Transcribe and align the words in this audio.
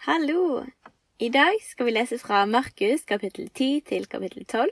Hallo! 0.00 0.64
I 1.18 1.28
dag 1.28 1.58
skal 1.60 1.84
vi 1.86 1.92
lese 1.92 2.16
fra 2.18 2.46
Markus 2.48 3.02
kapittel 3.04 3.50
10 3.50 3.82
til 3.84 4.06
kapittel 4.08 4.46
12. 4.48 4.70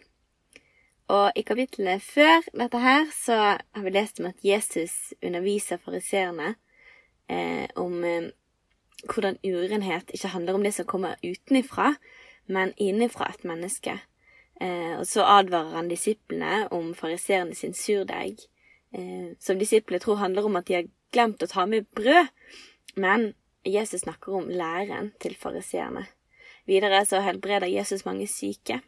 Og 1.12 1.32
i 1.36 1.42
kapitlene 1.44 1.98
før 2.00 2.46
dette 2.56 2.78
her 2.80 3.02
så 3.12 3.34
har 3.60 3.82
vi 3.84 3.90
lest 3.92 4.22
om 4.22 4.30
at 4.30 4.40
Jesus 4.40 5.12
underviser 5.20 5.76
fariseerne 5.84 6.54
eh, 7.28 7.68
om 7.76 7.98
eh, 8.08 8.30
hvordan 9.04 9.36
urenhet 9.44 10.14
ikke 10.16 10.30
handler 10.32 10.56
om 10.56 10.64
det 10.64 10.72
som 10.74 10.88
kommer 10.88 11.20
utenifra, 11.20 11.90
men 12.46 12.72
innenfra 12.78 13.28
et 13.28 13.44
menneske. 13.44 13.98
Eh, 14.62 14.94
og 14.96 15.04
så 15.06 15.26
advarer 15.28 15.76
han 15.76 15.90
disiplene 15.92 16.70
om 16.72 16.94
fariseerne 16.94 17.52
sin 17.54 17.76
surdeig, 17.76 18.48
eh, 18.96 19.36
som 19.36 19.60
disiplene 19.60 20.00
tror 20.00 20.24
handler 20.24 20.48
om 20.48 20.56
at 20.56 20.72
de 20.72 20.78
har 20.78 20.88
glemt 21.12 21.44
å 21.44 21.50
ta 21.52 21.66
med 21.68 21.84
brød. 21.92 22.32
Men 22.96 23.34
Jesus 23.66 24.04
snakker 24.04 24.38
om 24.38 24.48
læren 24.48 25.12
til 25.20 25.36
fariseerne. 25.36 26.06
Videre 26.66 27.04
så 27.06 27.20
helbreder 27.24 27.66
Jesus 27.66 28.04
mange 28.04 28.26
syke. 28.26 28.80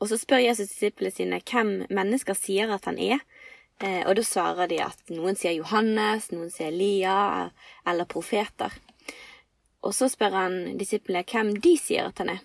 Og 0.00 0.08
så 0.08 0.16
spør 0.16 0.40
Jesus 0.40 0.70
disiplene 0.72 1.12
sine 1.12 1.40
hvem 1.44 1.72
mennesker 1.90 2.36
sier 2.38 2.70
at 2.72 2.86
han 2.88 2.98
er. 2.98 3.18
Eh, 3.80 4.06
og 4.06 4.16
da 4.16 4.24
svarer 4.24 4.70
de 4.70 4.78
at 4.84 5.12
noen 5.12 5.36
sier 5.36 5.56
Johannes, 5.58 6.30
noen 6.32 6.52
sier 6.52 6.70
Elia 6.72 7.50
eller 7.88 8.08
profeter. 8.08 8.72
Og 9.84 9.94
så 9.96 10.08
spør 10.12 10.36
han 10.36 10.56
disiplene 10.80 11.24
hvem 11.24 11.52
de 11.60 11.74
sier 11.80 12.08
at 12.08 12.20
han 12.20 12.34
er. 12.36 12.40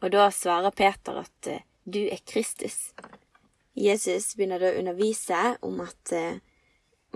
Og 0.00 0.12
da 0.12 0.28
svarer 0.32 0.72
Peter 0.76 1.22
at 1.22 1.48
eh, 1.48 1.64
du 1.84 2.02
er 2.08 2.20
Kristus. 2.26 2.92
Jesus 3.76 4.34
begynner 4.36 4.60
da 4.60 4.72
å 4.72 4.80
undervise 4.80 5.40
om, 5.64 5.80
at, 5.84 6.12
eh, 6.12 6.40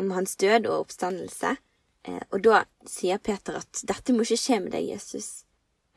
om 0.00 0.12
hans 0.16 0.36
død 0.40 0.68
og 0.70 0.86
oppstandelse. 0.86 1.56
Eh, 2.04 2.20
og 2.30 2.42
da 2.44 2.62
sier 2.88 3.20
Peter 3.22 3.56
at 3.60 3.82
dette 3.88 4.14
må 4.14 4.24
ikke 4.24 4.40
skje 4.40 4.60
med 4.64 4.74
deg, 4.76 4.90
Jesus. 4.92 5.44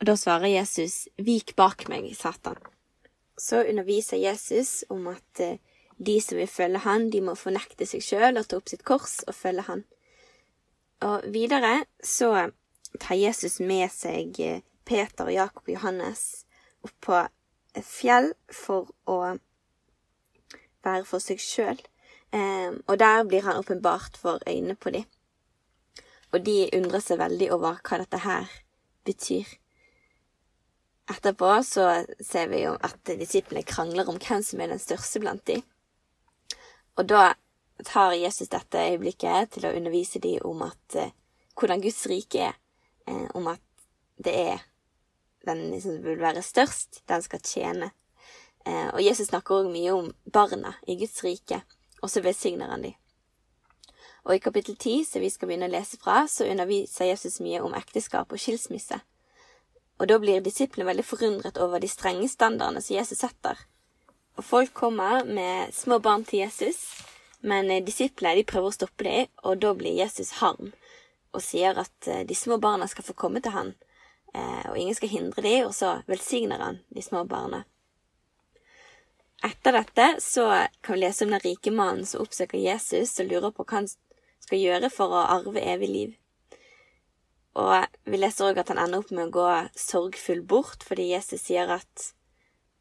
Og 0.00 0.08
da 0.08 0.14
svarer 0.16 0.54
Jesus, 0.54 1.06
vik 1.20 1.54
bak 1.58 1.86
meg, 1.92 2.08
Satan. 2.16 2.60
Så 3.38 3.62
underviser 3.68 4.20
Jesus 4.20 4.84
om 4.90 5.10
at 5.12 5.42
eh, 5.44 5.58
de 5.98 6.16
som 6.22 6.38
vil 6.38 6.50
følge 6.50 6.84
han, 6.86 7.08
de 7.10 7.20
må 7.24 7.34
fornekte 7.38 7.86
seg 7.86 8.04
sjøl 8.04 8.38
og 8.38 8.48
ta 8.48 8.60
opp 8.60 8.70
sitt 8.70 8.86
kors 8.88 9.20
og 9.26 9.36
følge 9.36 9.66
han. 9.68 9.84
Og 11.04 11.26
videre 11.34 11.84
så 12.02 12.48
tar 12.98 13.18
Jesus 13.18 13.58
med 13.60 13.90
seg 13.92 14.38
Peter 14.88 15.28
og 15.28 15.34
Jakob 15.34 15.66
og 15.66 15.74
Johannes 15.74 16.24
opp 16.86 16.94
på 17.04 17.18
et 17.76 17.86
fjell 17.86 18.32
for 18.54 18.88
å 19.10 19.18
være 20.86 21.04
for 21.06 21.22
seg 21.22 21.42
sjøl. 21.42 21.78
og 22.86 22.98
der 22.98 23.22
blir 23.24 23.42
han 23.42 23.58
åpenbart 23.58 24.16
for 24.16 24.42
øynene 24.46 24.74
på 24.76 24.90
dem 24.90 25.06
og 26.32 26.44
de 26.44 26.68
undrer 26.76 27.02
seg 27.02 27.20
veldig 27.20 27.50
over 27.56 27.80
hva 27.82 27.98
dette 28.02 28.20
her 28.24 28.52
betyr. 29.08 29.48
Etterpå 31.08 31.50
så 31.64 31.86
ser 32.20 32.50
vi 32.52 32.64
jo 32.66 32.74
at 32.84 33.14
disiplene 33.16 33.64
krangler 33.64 34.08
om 34.10 34.18
hvem 34.20 34.42
som 34.44 34.60
er 34.60 34.74
den 34.74 34.82
største 34.82 35.22
blant 35.22 35.46
de. 35.48 35.56
Og 37.00 37.06
da 37.08 37.32
tar 37.86 38.12
Jesus 38.18 38.50
dette 38.52 38.82
øyeblikket 38.90 39.54
til 39.54 39.68
å 39.68 39.72
undervise 39.78 40.20
de 40.20 40.34
om 40.44 40.66
at 40.66 40.98
eh, 40.98 41.14
hvordan 41.56 41.80
Guds 41.80 42.04
rike 42.10 42.50
er, 42.50 42.58
eh, 43.08 43.24
om 43.38 43.48
at 43.48 43.62
det 44.18 44.34
er 44.34 44.66
den 45.46 45.72
som 45.80 45.96
vil 46.04 46.20
være 46.20 46.42
størst, 46.44 47.02
den 47.08 47.24
skal 47.24 47.40
tjene. 47.46 47.90
Eh, 48.66 48.88
og 48.90 49.00
Jesus 49.00 49.30
snakker 49.30 49.62
òg 49.62 49.72
mye 49.72 49.94
om 49.94 50.10
barna 50.34 50.74
i 50.86 50.98
Guds 51.00 51.22
rike, 51.24 51.62
og 52.02 52.12
så 52.12 52.20
velsigner 52.24 52.74
han 52.74 52.84
dem. 52.84 52.98
Og 54.28 54.36
i 54.36 54.42
kapittel 54.44 54.76
ti, 54.76 55.00
som 55.08 55.24
vi 55.24 55.30
skal 55.32 55.48
begynne 55.48 55.70
å 55.70 55.72
lese 55.72 55.96
fra, 55.96 56.26
så 56.28 56.44
underviser 56.44 57.08
Jesus 57.08 57.40
mye 57.40 57.62
om 57.64 57.74
ekteskap 57.78 58.28
og 58.28 58.42
skilsmisse. 58.42 59.00
Og 59.98 60.10
da 60.10 60.18
blir 60.20 60.44
disiplene 60.44 60.90
veldig 60.90 61.04
forundret 61.08 61.58
over 61.64 61.80
de 61.80 61.88
strenge 61.88 62.28
standardene 62.28 62.82
som 62.84 62.98
Jesus 62.98 63.22
setter. 63.24 63.56
Og 64.36 64.44
folk 64.44 64.74
kommer 64.76 65.24
med 65.24 65.72
små 65.74 65.98
barn 65.98 66.26
til 66.28 66.44
Jesus, 66.44 66.84
men 67.40 67.70
eh, 67.72 67.82
disiplene 67.82 68.36
de 68.36 68.44
prøver 68.46 68.68
å 68.68 68.76
stoppe 68.76 69.06
dem, 69.08 69.32
og 69.42 69.58
da 69.64 69.72
blir 69.74 69.96
Jesus 69.96 70.36
harm 70.42 70.74
og 71.32 71.42
sier 71.44 71.76
at 71.80 72.08
eh, 72.08 72.22
de 72.28 72.36
små 72.36 72.60
barna 72.62 72.86
skal 72.88 73.06
få 73.08 73.16
komme 73.18 73.42
til 73.42 73.56
han, 73.56 73.72
eh, 74.34 74.68
og 74.68 74.78
ingen 74.78 74.96
skal 74.96 75.10
hindre 75.12 75.42
dem, 75.44 75.66
og 75.66 75.74
så 75.74 75.98
velsigner 76.06 76.62
han 76.62 76.82
de 76.94 77.04
små 77.04 77.24
barna. 77.28 77.64
Etter 79.44 79.74
dette 79.74 80.06
så 80.22 80.46
kan 80.82 80.96
vi 80.96 81.02
lese 81.02 81.24
om 81.24 81.32
den 81.34 81.42
rike 81.44 81.72
mannen 81.74 82.06
som 82.06 82.24
oppsøker 82.24 82.58
Jesus 82.58 83.16
og 83.22 83.30
lurer 83.30 83.54
på 83.54 83.64
hva 83.64 83.80
han 83.80 83.90
skal 84.44 84.62
gjøre 84.62 84.90
for 84.92 85.12
å 85.12 85.26
arve 85.36 85.62
evig 85.62 85.88
liv. 85.92 86.16
Og 87.58 87.86
vi 88.06 88.20
leser 88.20 88.50
òg 88.50 88.60
at 88.62 88.70
han 88.72 88.80
ender 88.80 89.02
opp 89.02 89.10
med 89.10 89.28
å 89.28 89.34
gå 89.34 89.48
sorgfull 89.78 90.44
bort 90.46 90.84
fordi 90.86 91.10
Jesus 91.10 91.42
sier 91.48 91.70
at 91.78 92.12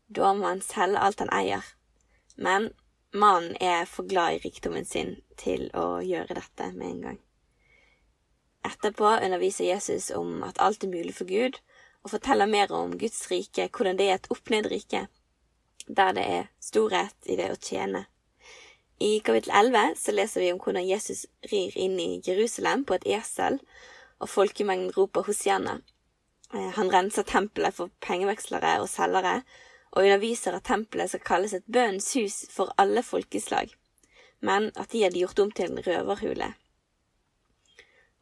da 0.07 0.33
må 0.37 0.47
han 0.47 0.61
selge 0.63 1.01
alt 1.01 1.23
han 1.23 1.33
eier. 1.33 1.63
Men 2.37 2.69
mannen 3.11 3.57
er 3.63 3.87
for 3.89 4.07
glad 4.07 4.37
i 4.37 4.43
rikdommen 4.45 4.85
sin 4.85 5.17
til 5.39 5.67
å 5.73 5.99
gjøre 6.05 6.37
dette 6.37 6.69
med 6.75 6.87
en 6.91 7.01
gang. 7.07 7.19
Etterpå 8.67 9.17
underviser 9.23 9.69
Jesus 9.69 10.11
om 10.11 10.43
at 10.43 10.59
alt 10.63 10.83
er 10.83 10.91
mulig 10.91 11.15
for 11.15 11.29
Gud, 11.29 11.59
og 12.03 12.13
forteller 12.13 12.47
mer 12.47 12.71
om 12.71 12.93
Guds 12.99 13.25
rike, 13.31 13.69
hvordan 13.73 13.97
det 13.99 14.07
er 14.07 14.19
et 14.19 14.29
opp-ned-rike, 14.31 15.07
der 15.87 16.13
det 16.15 16.25
er 16.37 16.49
storhet 16.63 17.31
i 17.31 17.35
det 17.39 17.49
å 17.51 17.59
tjene 17.59 18.05
i 18.99 19.19
kapittel 19.19 19.51
11 19.53 19.93
så 19.97 20.11
leser 20.11 20.41
vi 20.41 20.51
om 20.53 20.59
hvordan 20.61 20.87
Jesus 20.87 21.25
rir 21.51 21.75
inn 21.77 21.99
i 22.01 22.21
Jerusalem 22.25 22.81
på 22.85 22.95
et 22.97 23.05
esel, 23.19 23.59
og 24.17 24.31
folkemengden 24.31 24.89
roper 24.95 25.27
Hosianna. 25.27 25.75
Eh, 26.53 26.71
han 26.73 26.89
renser 26.89 27.27
tempelet 27.29 27.77
for 27.77 27.93
pengevekslere 28.01 28.79
og 28.81 28.89
selgere, 28.89 29.43
og 29.93 30.01
underviser 30.01 30.57
at 30.57 30.65
tempelet 30.65 31.13
skal 31.13 31.25
kalles 31.29 31.53
et 31.53 31.67
bønnens 31.69 32.09
hus 32.17 32.39
for 32.49 32.73
alle 32.81 33.05
folkeslag, 33.05 33.69
men 34.41 34.71
at 34.75 34.89
de 34.91 35.03
hadde 35.05 35.21
gjort 35.21 35.43
om 35.45 35.53
til 35.53 35.69
en 35.69 35.83
røverhule. 35.85 36.49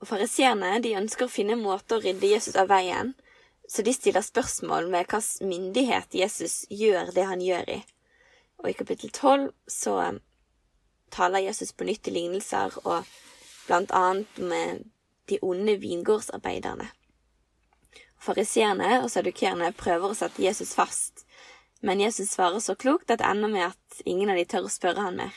Og 0.04 0.12
Fariseerne 0.12 0.76
ønsker 1.00 1.30
å 1.30 1.32
finne 1.32 1.56
måter 1.56 1.98
å 1.98 2.04
rydde 2.04 2.36
Jesus 2.36 2.60
av 2.60 2.68
veien, 2.68 3.16
så 3.68 3.82
de 3.82 3.96
stiller 3.96 4.22
spørsmål 4.22 4.92
ved 4.92 5.08
hvilken 5.08 5.50
myndighet 5.50 6.20
Jesus 6.20 6.66
gjør 6.70 7.16
det 7.16 7.32
han 7.32 7.42
gjør 7.42 7.78
i. 7.80 7.82
Og 8.60 8.70
i 8.70 8.78
kapittel 8.78 9.10
tolv 9.16 9.54
så 9.72 10.20
taler 11.10 11.40
Jesus 11.40 11.72
på 11.72 11.88
nytt 11.88 12.08
i 12.08 12.12
lignelser, 12.12 12.76
og 12.84 13.06
blant 13.68 13.92
annet 13.92 14.38
med 14.38 14.84
de 15.30 15.40
onde 15.42 15.78
vingårdsarbeiderne. 15.82 16.90
Fariseerne 18.22 19.02
og 19.04 19.10
sadukerene 19.14 19.72
prøver 19.78 20.12
å 20.12 20.18
sette 20.18 20.44
Jesus 20.44 20.74
fast, 20.78 21.26
men 21.82 22.02
Jesus 22.02 22.32
svarer 22.34 22.62
så 22.64 22.76
klokt 22.76 23.12
at 23.12 23.22
det 23.22 23.30
ender 23.30 23.52
med 23.52 23.68
at 23.68 24.06
ingen 24.06 24.32
av 24.34 24.40
de 24.40 24.46
tør 24.50 24.70
å 24.70 24.74
spørre 24.74 25.06
han 25.06 25.20
mer. 25.20 25.34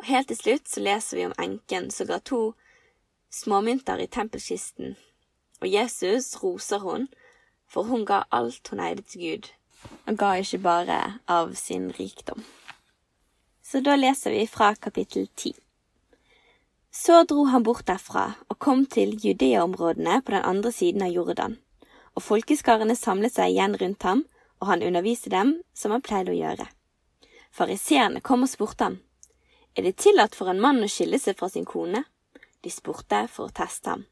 Og 0.00 0.06
helt 0.08 0.30
til 0.32 0.38
slutt 0.38 0.70
så 0.70 0.80
leser 0.80 1.18
vi 1.18 1.26
om 1.28 1.34
enken 1.38 1.90
som 1.92 2.08
ga 2.08 2.18
to 2.18 2.54
småmynter 3.32 4.00
i 4.00 4.08
tempelkisten, 4.08 4.96
og 5.60 5.68
Jesus 5.68 6.32
roser 6.42 6.82
hun, 6.84 7.08
for 7.68 7.88
hun 7.88 8.06
ga 8.08 8.24
alt 8.32 8.68
hun 8.72 8.80
eide 8.82 9.04
til 9.08 9.22
Gud, 9.26 9.52
og 10.06 10.18
ga 10.20 10.34
ikke 10.40 10.64
bare 10.64 10.98
av 11.28 11.54
sin 11.56 11.90
rikdom. 11.98 12.44
Så 13.72 13.80
da 13.80 13.96
leser 13.96 14.30
vi 14.30 14.46
fra 14.46 14.74
kapittel 14.74 15.26
ti. 15.26 15.54
Så 16.90 17.24
dro 17.24 17.44
han 17.44 17.62
bort 17.62 17.86
derfra 17.88 18.24
og 18.52 18.58
kom 18.58 18.82
til 18.86 19.14
Judea-områdene 19.16 20.18
på 20.20 20.34
den 20.34 20.42
andre 20.44 20.72
siden 20.76 21.06
av 21.06 21.14
Jordan, 21.16 21.54
og 22.12 22.20
folkeskarene 22.22 22.92
samlet 23.00 23.32
seg 23.32 23.54
igjen 23.54 23.78
rundt 23.80 24.04
ham, 24.04 24.20
og 24.60 24.68
han 24.68 24.84
underviste 24.84 25.32
dem 25.32 25.54
som 25.72 25.94
han 25.96 26.04
pleide 26.04 26.34
å 26.34 26.36
gjøre. 26.36 26.66
Fariseerne 27.48 28.20
kom 28.20 28.44
og 28.44 28.52
spurte 28.52 28.90
ham, 28.90 28.98
Er 29.74 29.88
det 29.88 29.96
tillatt 30.04 30.36
for 30.36 30.52
en 30.52 30.60
mann 30.60 30.84
å 30.84 30.90
skille 30.92 31.16
seg 31.18 31.38
fra 31.40 31.48
sin 31.48 31.64
kone? 31.64 32.04
De 32.60 32.70
spurte 32.70 33.24
for 33.32 33.48
å 33.48 33.56
teste 33.56 33.88
ham. 33.88 34.04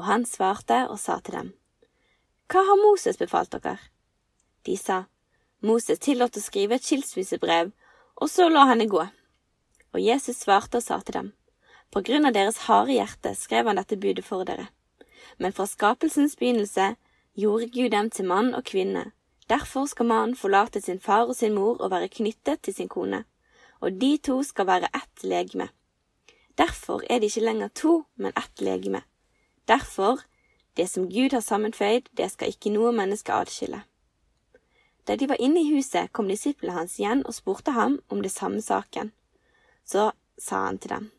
Og 0.00 0.08
han 0.08 0.24
svarte 0.24 0.86
og 0.88 0.96
sa 0.96 1.20
til 1.20 1.36
dem, 1.36 1.52
Hva 2.48 2.64
har 2.64 2.80
Moses 2.86 3.20
befalt 3.20 3.52
dere? 3.52 3.76
De 4.64 4.80
sa, 4.80 5.04
Moses 5.60 5.98
tillot 5.98 6.36
å 6.36 6.40
skrive 6.40 6.80
et 6.80 6.88
skilsmissebrev 6.88 7.76
og 8.22 8.30
så 8.30 8.46
la 8.48 8.68
henne 8.70 8.86
gå. 8.86 9.02
Og 9.92 10.00
Jesus 10.00 10.44
svarte 10.44 10.78
og 10.78 10.84
sa 10.84 11.00
til 11.02 11.18
dem, 11.18 11.32
På 11.90 12.00
grunn 12.00 12.24
av 12.24 12.32
deres 12.32 12.62
harde 12.68 12.94
hjerte 12.94 13.34
skrev 13.36 13.66
han 13.66 13.76
dette 13.76 13.98
budet 14.00 14.24
for 14.24 14.46
dere. 14.48 14.68
Men 15.38 15.52
fra 15.52 15.66
skapelsens 15.66 16.36
begynnelse 16.38 16.94
gjorde 17.36 17.68
Gud 17.74 17.90
dem 17.90 18.08
til 18.10 18.28
mann 18.30 18.54
og 18.54 18.64
kvinne. 18.64 19.10
Derfor 19.50 19.86
skal 19.86 20.06
mannen 20.06 20.36
forlate 20.36 20.80
sin 20.80 21.00
far 21.00 21.26
og 21.26 21.36
sin 21.36 21.54
mor 21.54 21.80
og 21.80 21.90
være 21.90 22.08
knyttet 22.08 22.62
til 22.62 22.74
sin 22.74 22.88
kone, 22.88 23.24
og 23.80 24.00
de 24.00 24.16
to 24.16 24.42
skal 24.42 24.66
være 24.66 24.88
ett 24.94 25.24
legeme. 25.24 25.68
Derfor 26.58 27.02
er 27.10 27.18
de 27.18 27.26
ikke 27.26 27.44
lenger 27.44 27.68
to, 27.68 28.04
men 28.16 28.32
ett 28.36 28.60
legeme. 28.60 29.02
Derfor, 29.68 30.22
det 30.76 30.88
som 30.88 31.10
Gud 31.10 31.32
har 31.32 31.40
sammenføyd, 31.40 32.08
det 32.16 32.30
skal 32.30 32.48
ikke 32.48 32.70
noe 32.70 32.92
menneske 32.92 33.32
adskille. 33.32 33.82
Da 35.06 35.16
de 35.16 35.26
var 35.28 35.40
inne 35.40 35.60
i 35.60 35.74
huset, 35.74 36.12
kom 36.12 36.28
disiplene 36.28 36.76
hans 36.76 36.98
igjen 37.00 37.24
og 37.26 37.34
spurte 37.34 37.74
ham 37.74 37.98
om 38.08 38.22
det 38.22 38.30
samme 38.30 38.62
saken. 38.62 39.12
Så 39.84 40.12
sa 40.38 40.64
han 40.66 40.78
til 40.78 40.90
dem, 40.90 41.10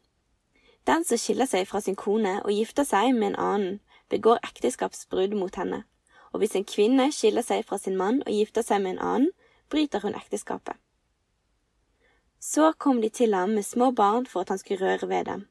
Den 0.87 1.03
som 1.03 1.17
skiller 1.17 1.47
seg 1.47 1.67
fra 1.67 1.79
sin 1.81 1.95
kone 1.95 2.41
og 2.43 2.51
gifter 2.51 2.83
seg 2.83 3.13
med 3.15 3.33
en 3.33 3.39
annen, 3.39 3.79
begår 4.09 4.39
ekteskapsbrudd 4.43 5.35
mot 5.35 5.55
henne, 5.55 5.83
og 6.31 6.39
hvis 6.39 6.55
en 6.55 6.67
kvinne 6.67 7.11
skiller 7.11 7.41
seg 7.41 7.63
fra 7.65 7.77
sin 7.77 7.95
mann 7.97 8.21
og 8.25 8.31
gifter 8.31 8.61
seg 8.61 8.81
med 8.83 8.95
en 8.95 9.05
annen, 9.07 9.29
bryter 9.69 10.03
hun 10.03 10.15
ekteskapet. 10.15 10.75
Så 12.39 12.73
kom 12.77 13.01
de 13.01 13.09
til 13.09 13.33
ham 13.33 13.55
med 13.55 13.63
små 13.63 13.91
barn 13.91 14.25
for 14.25 14.43
at 14.43 14.49
han 14.49 14.59
skulle 14.59 14.83
røre 14.83 15.09
ved 15.09 15.25
dem, 15.25 15.47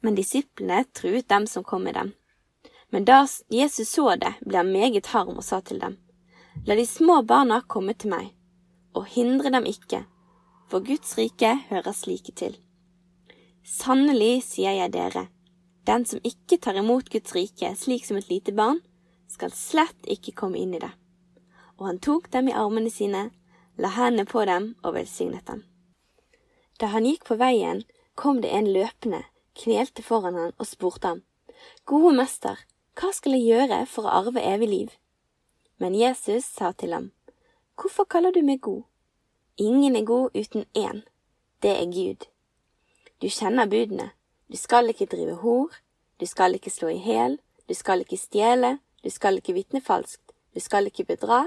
men 0.00 0.16
disiplene 0.16 0.84
truet 0.94 1.28
dem 1.28 1.46
som 1.46 1.64
kom 1.64 1.84
med 1.84 1.94
dem. 1.94 2.14
Men 2.90 3.04
da 3.04 3.26
Jesus 3.52 3.88
så 3.88 4.16
det, 4.16 4.32
ble 4.40 4.56
han 4.62 4.72
meget 4.72 5.12
harm 5.12 5.36
og 5.36 5.44
sa 5.44 5.60
til 5.60 5.80
dem, 5.80 5.98
La 6.66 6.74
de 6.76 6.86
små 6.86 7.22
barna 7.24 7.62
komme 7.66 7.94
til 7.96 8.12
meg, 8.12 8.26
og 8.92 9.06
hindre 9.08 9.48
dem 9.54 9.64
ikke, 9.64 10.02
for 10.68 10.84
Guds 10.84 11.16
rike 11.16 11.54
hører 11.70 11.96
slike 11.96 12.34
til. 12.36 12.58
Sannelig 13.64 14.42
sier 14.44 14.76
jeg 14.76 14.92
dere, 14.92 15.24
den 15.88 16.04
som 16.04 16.20
ikke 16.20 16.60
tar 16.60 16.76
imot 16.76 17.08
Guds 17.10 17.32
rike 17.34 17.72
slik 17.80 18.04
som 18.04 18.20
et 18.20 18.28
lite 18.28 18.52
barn, 18.52 18.82
skal 19.30 19.54
slett 19.56 20.04
ikke 20.04 20.36
komme 20.36 20.60
inn 20.60 20.76
i 20.76 20.82
det. 20.82 20.92
Og 21.80 21.88
han 21.88 22.02
tok 22.04 22.28
dem 22.34 22.52
i 22.52 22.56
armene 22.56 22.92
sine, 22.92 23.30
la 23.80 23.94
hendene 23.96 24.28
på 24.28 24.44
dem 24.44 24.74
og 24.84 24.98
velsignet 24.98 25.46
dem. 25.48 25.64
Da 26.76 26.92
han 26.92 27.08
gikk 27.08 27.24
på 27.24 27.40
veien, 27.40 27.86
kom 28.20 28.44
det 28.44 28.52
en 28.52 28.68
løpende, 28.68 29.24
knelte 29.56 30.04
foran 30.04 30.36
han 30.36 30.52
og 30.58 30.68
spurte 30.68 31.08
ham, 31.08 31.24
Gode 31.88 32.12
mester, 32.16 32.60
hva 33.00 33.14
skal 33.16 33.36
jeg 33.36 33.48
gjøre 33.48 33.86
for 33.88 34.04
å 34.04 34.18
arve 34.20 34.44
evig 34.44 34.68
liv? 34.68 34.90
Men 35.80 35.94
Jesus 35.94 36.44
sa 36.44 36.72
til 36.72 36.92
ham, 36.92 37.10
Hvorfor 37.80 38.04
kaller 38.04 38.32
du 38.32 38.42
meg 38.44 38.60
god? 38.60 38.82
Ingen 39.56 39.96
er 39.96 40.04
god 40.04 40.36
uten 40.36 40.66
én, 40.76 41.00
det 41.62 41.70
er 41.72 41.88
Gud. 41.88 42.26
Du 43.22 43.28
kjenner 43.28 43.66
budene, 43.66 44.10
du 44.52 44.56
skal 44.56 44.92
ikke 44.92 45.08
drive 45.08 45.38
hor, 45.40 45.72
du 46.20 46.26
skal 46.26 46.54
ikke 46.54 46.70
slå 46.70 46.92
i 46.92 47.00
hæl, 47.00 47.38
du 47.68 47.74
skal 47.74 48.04
ikke 48.04 48.20
stjele, 48.20 48.78
du 49.04 49.10
skal 49.10 49.40
ikke 49.40 49.56
vitne 49.56 49.80
falskt, 49.80 50.34
du 50.54 50.60
skal 50.60 50.86
ikke 50.86 51.08
bedra, 51.08 51.46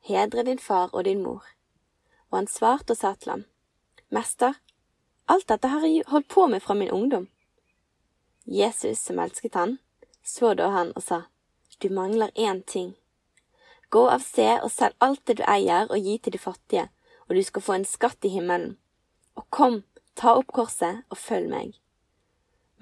hedre 0.00 0.44
din 0.48 0.58
far 0.58 0.88
og 0.92 1.04
din 1.04 1.22
mor. 1.22 1.44
Og 2.30 2.38
han 2.38 2.48
svarte 2.48 2.96
og 2.96 2.96
sa 2.96 3.14
til 3.14 3.30
ham, 3.30 3.44
Mester, 4.08 4.56
alt 5.28 5.48
dette 5.48 5.68
har 5.68 5.84
jeg 5.84 6.08
holdt 6.08 6.28
på 6.32 6.46
med 6.46 6.64
fra 6.64 6.74
min 6.74 6.90
ungdom. 6.90 7.28
Jesus, 8.46 8.98
som 8.98 9.18
elsket 9.18 9.54
han, 9.54 9.78
så 10.24 10.54
da 10.54 10.72
han 10.72 10.96
og 10.96 11.02
sa, 11.02 11.26
Du 11.82 11.88
mangler 11.92 12.30
én 12.36 12.62
ting. 12.64 12.96
Gå 13.90 14.02
av 14.10 14.22
sted 14.24 14.62
og 14.64 14.72
selg 14.74 14.96
alt 15.04 15.22
det 15.28 15.38
du 15.38 15.44
eier 15.46 15.86
og 15.90 15.98
gi 16.02 16.16
til 16.18 16.34
de 16.34 16.42
fattige, 16.42 16.88
og 17.28 17.36
du 17.36 17.42
skal 17.46 17.62
få 17.62 17.76
en 17.76 17.86
skatt 17.86 18.26
i 18.26 18.32
himmelen. 18.34 18.76
Og 19.38 19.46
kom, 19.50 19.82
ta 20.18 20.34
opp 20.38 20.50
korset 20.56 21.04
og 21.12 21.20
følg 21.20 21.50
meg. 21.50 21.76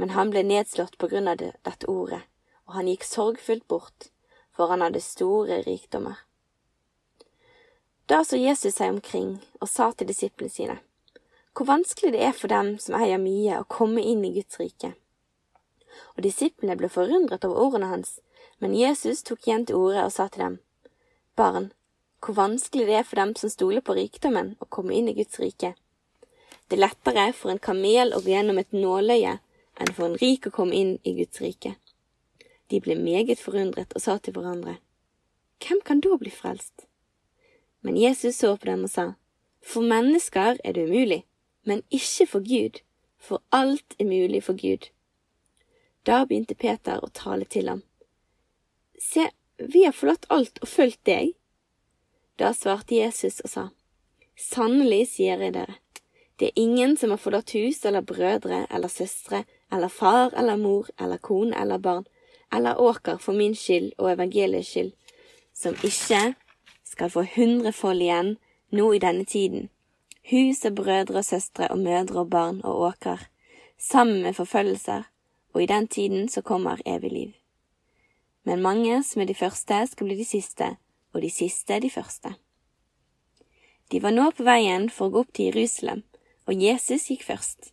Men 0.00 0.14
han 0.16 0.32
ble 0.32 0.42
nedslått 0.46 0.96
på 0.98 1.10
grunn 1.12 1.28
av 1.30 1.38
det, 1.42 1.52
dette 1.66 1.88
ordet, 1.90 2.22
og 2.66 2.78
han 2.78 2.88
gikk 2.88 3.04
sorgfullt 3.06 3.66
bort, 3.68 4.08
for 4.54 4.72
han 4.72 4.82
hadde 4.82 5.02
store 5.04 5.60
rikdommer. 5.66 6.24
Da 8.06 8.24
så 8.24 8.36
Jesus 8.36 8.76
seg 8.76 8.92
omkring 8.92 9.38
og 9.60 9.68
sa 9.70 9.90
til 9.92 10.08
disiplene 10.10 10.52
sine, 10.52 10.80
hvor 11.54 11.68
vanskelig 11.70 12.12
det 12.12 12.20
er 12.26 12.34
for 12.36 12.52
dem 12.52 12.74
som 12.82 12.96
eier 12.98 13.20
mye, 13.20 13.60
å 13.60 13.68
komme 13.70 14.02
inn 14.02 14.24
i 14.26 14.32
Guds 14.34 14.58
rike. 14.60 14.92
Og 16.16 16.24
disiplene 16.26 16.76
ble 16.76 16.90
forundret 16.90 17.46
over 17.46 17.62
ordene 17.68 17.88
hans, 17.92 18.18
men 18.58 18.74
Jesus 18.76 19.22
tok 19.22 19.46
igjen 19.46 19.66
til 19.68 19.78
orde 19.78 20.04
og 20.08 20.12
sa 20.12 20.26
til 20.28 20.42
dem, 20.44 20.58
Barn, 21.36 21.72
hvor 22.22 22.36
vanskelig 22.38 22.86
det 22.86 22.98
er 22.98 23.06
for 23.06 23.20
dem 23.20 23.34
som 23.36 23.50
stoler 23.50 23.82
på 23.84 23.96
rikdommen, 23.98 24.54
å 24.62 24.68
komme 24.70 24.94
inn 24.94 25.08
i 25.10 25.16
Guds 25.16 25.40
rike. 25.42 25.74
Det 26.68 26.78
er 26.78 26.86
lettere 26.86 27.26
for 27.36 27.52
en 27.52 27.60
kamel 27.62 28.14
å 28.14 28.22
gå 28.24 28.32
gjennom 28.32 28.60
et 28.62 28.72
nåløye 28.72 29.38
enn 29.82 29.92
for 29.96 30.06
en 30.06 30.18
rik 30.22 30.46
å 30.48 30.54
komme 30.54 30.78
inn 30.78 30.94
i 31.02 31.16
Guds 31.18 31.42
rike. 31.42 31.74
De 32.70 32.80
ble 32.80 32.96
meget 32.96 33.42
forundret 33.42 33.92
og 33.92 34.04
sa 34.06 34.16
til 34.18 34.36
hverandre, 34.36 34.78
Hvem 35.64 35.80
kan 35.84 36.00
da 36.04 36.16
bli 36.20 36.30
frelst? 36.30 36.86
Men 37.80 37.96
Jesus 37.96 38.36
så 38.36 38.56
på 38.56 38.68
dem 38.70 38.84
og 38.86 38.90
sa, 38.90 39.04
For 39.60 39.82
mennesker 39.82 40.58
er 40.64 40.72
det 40.72 40.88
umulig, 40.88 41.24
men 41.64 41.82
ikke 41.90 42.26
for 42.30 42.44
Gud, 42.44 42.80
for 43.18 43.42
alt 43.50 43.96
er 43.98 44.08
mulig 44.08 44.42
for 44.44 44.56
Gud. 44.60 44.90
Da 46.04 46.24
begynte 46.24 46.54
Peter 46.54 47.00
å 47.00 47.12
tale 47.12 47.44
til 47.48 47.68
ham. 47.68 47.82
Se, 49.00 49.30
vi 49.58 49.84
har 49.84 49.92
forlatt 49.92 50.26
alt 50.28 50.58
og 50.62 50.68
fulgt 50.68 51.04
deg. 51.06 51.34
Da 52.38 52.52
svarte 52.54 52.96
Jesus 52.96 53.40
og 53.44 53.50
sa, 53.50 53.64
Sannelig 54.34 55.06
sier 55.12 55.38
jeg 55.38 55.54
dere, 55.54 55.76
det 56.38 56.48
er 56.48 56.58
ingen 56.58 56.96
som 56.98 57.12
har 57.14 57.20
forlatt 57.22 57.54
hus 57.54 57.84
eller 57.86 58.02
brødre 58.02 58.64
eller 58.70 58.90
søstre 58.90 59.44
eller 59.72 59.88
far 59.88 60.34
eller 60.34 60.58
mor 60.58 60.88
eller 60.98 61.22
kone 61.22 61.54
eller 61.54 61.78
barn 61.78 62.02
eller 62.52 62.80
åker 62.80 63.20
for 63.22 63.32
min 63.38 63.54
skyld 63.54 63.92
og 63.98 64.10
evangeliets 64.12 64.68
skyld, 64.68 64.90
som 65.54 65.78
ikke 65.86 66.34
skal 66.84 67.10
få 67.10 67.24
hundrefold 67.36 68.02
igjen 68.02 68.34
nå 68.74 68.90
i 68.94 69.00
denne 69.02 69.24
tiden, 69.24 69.68
hus 70.30 70.64
og 70.66 70.74
brødre 70.82 71.22
og 71.22 71.26
søstre 71.26 71.70
og 71.70 71.78
mødre 71.78 72.20
og 72.22 72.30
barn 72.30 72.60
og 72.64 72.80
åker, 72.90 73.26
sammen 73.78 74.22
med 74.22 74.34
forfølgelser, 74.34 75.02
og 75.54 75.62
i 75.62 75.66
den 75.70 75.88
tiden 75.88 76.28
så 76.28 76.42
kommer 76.42 76.82
evig 76.86 77.12
liv. 77.12 77.32
Men 78.44 78.62
mange 78.62 79.02
som 79.04 79.22
er 79.22 79.28
de 79.30 79.36
første, 79.36 79.86
skal 79.90 80.06
bli 80.08 80.16
de 80.18 80.26
siste, 80.28 80.74
og 81.14 81.22
de 81.22 81.30
siste 81.32 81.78
de 81.80 81.90
første. 81.90 82.34
De 83.92 84.00
var 84.02 84.12
nå 84.12 84.30
på 84.36 84.44
veien 84.44 84.88
for 84.92 85.08
å 85.08 85.14
gå 85.14 85.24
opp 85.24 85.32
til 85.36 85.50
Jerusalem, 85.52 86.02
og 86.48 86.60
Jesus 86.60 87.08
gikk 87.10 87.24
først. 87.24 87.72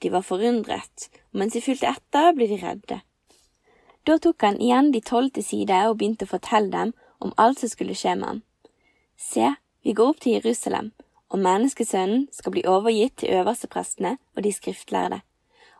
De 0.00 0.08
var 0.12 0.24
forundret, 0.24 1.08
og 1.32 1.40
mens 1.42 1.56
de 1.56 1.64
fulgte 1.64 1.90
etter, 1.92 2.32
ble 2.36 2.48
de 2.48 2.60
redde. 2.60 3.00
Da 4.08 4.16
tok 4.16 4.40
han 4.46 4.60
igjen 4.60 4.92
de 4.94 5.02
tolv 5.04 5.34
til 5.36 5.44
side 5.44 5.82
og 5.88 5.98
begynte 6.00 6.24
å 6.24 6.32
fortelle 6.32 6.72
dem 6.72 6.94
om 7.20 7.34
alt 7.36 7.60
som 7.60 7.72
skulle 7.72 7.96
skje 7.98 8.14
med 8.16 8.28
ham. 8.28 8.42
Se, 9.20 9.50
vi 9.84 9.92
går 9.96 10.14
opp 10.14 10.22
til 10.24 10.38
Jerusalem, 10.38 10.92
og 11.28 11.44
menneskesønnen 11.44 12.28
skal 12.32 12.54
bli 12.56 12.64
overgitt 12.68 13.20
til 13.20 13.36
øversteprestene 13.40 14.16
og 14.36 14.46
de 14.46 14.54
skriftlærde, 14.56 15.20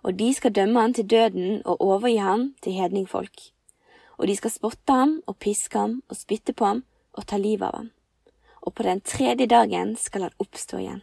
og 0.05 0.19
de 0.21 0.29
skal 0.37 0.53
dømme 0.57 0.85
han 0.85 0.95
til 0.95 1.09
døden 1.09 1.63
og 1.65 1.81
overgi 1.81 2.21
ham 2.21 2.51
til 2.63 2.77
hedningfolk. 2.77 3.51
Og 4.21 4.29
de 4.29 4.37
skal 4.37 4.53
spotte 4.53 4.93
ham 4.93 5.15
og 5.25 5.39
piske 5.41 5.79
ham 5.81 6.03
og 6.13 6.19
spytte 6.19 6.53
på 6.53 6.67
ham 6.69 6.83
og 7.17 7.25
ta 7.27 7.39
livet 7.41 7.71
av 7.71 7.79
ham. 7.79 7.89
Og 8.61 8.75
på 8.77 8.85
den 8.85 9.01
tredje 9.01 9.47
dagen 9.49 9.95
skal 9.97 10.29
han 10.29 10.43
oppstå 10.45 10.81
igjen. 10.83 11.01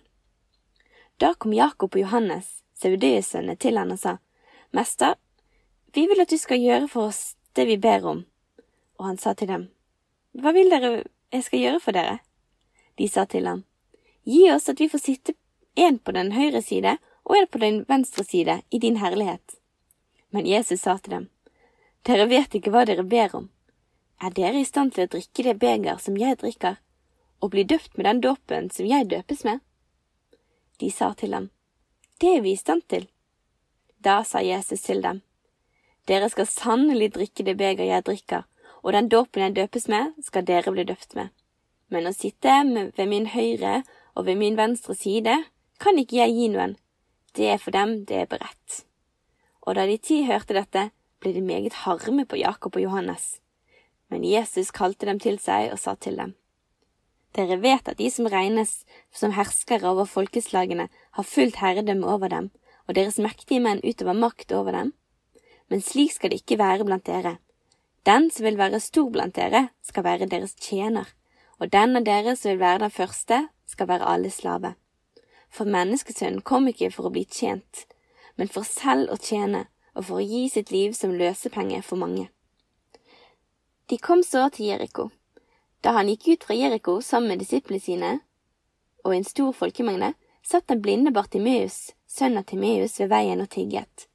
Da 1.18 1.34
kom 1.34 1.56
Jakob 1.58 1.96
og 1.96 2.04
Johannes, 2.04 2.62
Sevedeus-sønnene, 2.78 3.58
til 3.58 3.80
han 3.82 3.92
og 3.92 3.98
sa, 3.98 4.18
Mester, 4.70 5.16
vi 5.96 6.06
vil 6.06 6.22
at 6.22 6.30
du 6.30 6.38
skal 6.38 6.62
gjøre 6.62 6.90
for 6.92 7.10
oss 7.10 7.34
det 7.58 7.66
vi 7.66 7.80
ber 7.82 8.06
om. 8.06 8.20
Og 9.02 9.10
han 9.10 9.18
sa 9.18 9.34
til 9.34 9.50
dem, 9.50 9.64
Hva 10.38 10.54
vil 10.54 10.70
dere 10.70 10.92
jeg 11.34 11.48
skal 11.48 11.64
gjøre 11.64 11.82
for 11.82 11.98
dere? 11.98 12.20
De 13.02 13.08
sa 13.10 13.26
til 13.26 13.50
ham, 13.50 13.64
Gi 14.28 14.46
oss 14.52 14.70
at 14.70 14.78
vi 14.80 14.90
får 14.92 15.02
sitte 15.02 15.34
en 15.74 15.98
på 15.98 16.14
den 16.14 16.34
høyre 16.36 16.62
side 16.62 16.98
og 17.26 17.38
en 17.38 17.50
på 17.50 17.62
den 17.64 17.82
venstre 17.90 18.24
side 18.24 18.62
i 18.70 18.80
din 18.80 19.02
herlighet. 19.02 19.58
Men 20.30 20.46
Jesus 20.46 20.86
sa 20.86 20.98
til 20.98 21.12
dem, 21.12 21.28
Dere 22.08 22.30
vet 22.32 22.54
ikke 22.56 22.72
hva 22.72 22.86
dere 22.88 23.04
ber 23.04 23.34
om. 23.36 23.50
Er 24.24 24.32
dere 24.32 24.62
i 24.62 24.66
stand 24.66 24.94
til 24.96 25.06
å 25.06 25.12
drikke 25.12 25.44
det 25.44 25.58
beger 25.60 26.00
som 26.00 26.16
jeg 26.18 26.40
drikker, 26.40 26.78
og 27.44 27.52
bli 27.52 27.66
døpt 27.68 27.98
med 27.98 28.08
den 28.08 28.22
dåpen 28.24 28.70
som 28.72 28.88
jeg 28.88 29.10
døpes 29.12 29.44
med? 29.44 29.60
De 30.80 30.90
sa 30.92 31.14
til 31.14 31.34
ham, 31.36 31.50
Det 32.20 32.38
er 32.38 32.42
vi 32.42 32.52
i 32.52 32.58
stand 32.58 32.88
til. 32.88 33.08
Da 34.00 34.24
sa 34.24 34.40
Jesus 34.42 34.82
til 34.82 35.02
dem, 35.02 35.22
Dere 36.08 36.30
skal 36.30 36.48
sannelig 36.48 37.12
drikke 37.14 37.44
det 37.44 37.58
beger 37.58 37.84
jeg 37.84 38.06
drikker, 38.08 38.48
og 38.84 38.94
den 38.94 39.10
dåpen 39.10 39.44
jeg 39.44 39.56
døpes 39.56 39.88
med, 39.88 40.14
skal 40.24 40.46
dere 40.46 40.72
bli 40.72 40.88
døpt 40.88 41.16
med. 41.16 41.30
Men 41.90 42.08
å 42.08 42.16
sitte 42.16 42.64
ved 42.96 43.08
min 43.08 43.28
høyre 43.28 43.84
og 44.16 44.26
ved 44.26 44.40
min 44.40 44.56
venstre 44.56 44.96
side 44.96 45.36
kan 45.80 46.00
ikke 46.00 46.22
jeg 46.22 46.34
gi 46.34 46.48
noen, 46.56 46.78
det 47.36 47.52
er 47.52 47.60
for 47.60 47.76
dem 47.76 48.06
det 48.06 48.24
er 48.24 48.32
beredt. 48.32 48.86
Og 49.68 49.76
da 49.76 49.86
de 49.86 49.98
ti 50.00 50.24
hørte 50.24 50.56
dette, 50.56 50.90
ble 51.22 51.34
de 51.34 51.42
meget 51.42 51.84
harme 51.86 52.26
på 52.26 52.40
Jakob 52.40 52.76
og 52.76 52.84
Johannes. 52.84 53.40
Men 54.10 54.24
Jesus 54.24 54.72
kalte 54.72 55.06
dem 55.10 55.20
til 55.20 55.40
seg 55.42 55.72
og 55.74 55.80
sa 55.82 55.96
til 55.96 56.16
dem, 56.20 56.36
dere 57.38 57.60
vet 57.62 57.90
at 57.90 58.00
de 58.00 58.08
som 58.10 58.26
regnes 58.32 58.80
som 59.14 59.34
herskere 59.36 59.92
over 59.92 60.08
folkeslagene, 60.10 60.88
har 60.90 61.28
fullt 61.28 61.60
herredømme 61.62 62.08
over 62.10 62.32
dem, 62.34 62.50
og 62.88 62.96
deres 62.96 63.20
mektige 63.22 63.62
menn 63.62 63.84
utøver 63.84 64.18
makt 64.18 64.54
over 64.56 64.74
dem. 64.74 64.94
Men 65.70 65.84
slik 65.84 66.16
skal 66.16 66.32
det 66.32 66.42
ikke 66.42 66.58
være 66.62 66.88
blant 66.88 67.06
dere. 67.06 67.38
Den 68.08 68.30
som 68.32 68.48
vil 68.48 68.58
være 68.58 68.80
stor 68.80 69.12
blant 69.12 69.36
dere, 69.36 69.68
skal 69.84 70.06
være 70.08 70.30
deres 70.32 70.56
tjener, 70.56 71.12
og 71.60 71.74
den 71.74 72.00
av 72.00 72.08
dere 72.08 72.36
som 72.40 72.54
vil 72.54 72.64
være 72.64 72.86
den 72.86 72.96
første, 72.96 73.42
skal 73.68 73.90
være 73.92 74.08
alle 74.08 74.32
slave. 74.32 74.74
For 75.52 75.68
menneskesønnen 75.68 76.42
kom 76.42 76.70
ikke 76.72 76.90
for 76.96 77.10
å 77.10 77.14
bli 77.14 77.26
tjent, 77.28 77.86
men 78.38 78.50
for 78.50 78.66
selv 78.66 79.12
å 79.12 79.20
tjene 79.20 79.66
og 79.98 80.06
for 80.06 80.22
å 80.22 80.26
gi 80.26 80.46
sitt 80.54 80.72
liv 80.72 80.94
som 80.94 81.16
løsepenge 81.18 81.82
for 81.84 81.98
mange. 81.98 82.30
De 83.90 83.98
kom 83.98 84.22
så 84.24 84.46
til 84.54 84.70
Jeriko. 84.70 85.10
Da 85.82 85.96
han 85.98 86.10
gikk 86.12 86.28
ut 86.28 86.46
fra 86.48 86.58
Jeriko 86.58 87.00
sammen 87.02 87.34
med 87.34 87.42
disiplene 87.42 87.82
sine 87.82 88.12
og 89.08 89.16
en 89.16 89.24
stor 89.24 89.54
folkemengde, 89.56 90.12
satt 90.44 90.68
den 90.68 90.82
blinde 90.84 91.14
Bartimeus, 91.16 91.94
sønn 92.08 92.38
av 92.40 92.48
Timeus, 92.50 92.98
ved 93.00 93.12
veien 93.12 93.42
og 93.44 93.50
tigget. 93.50 94.08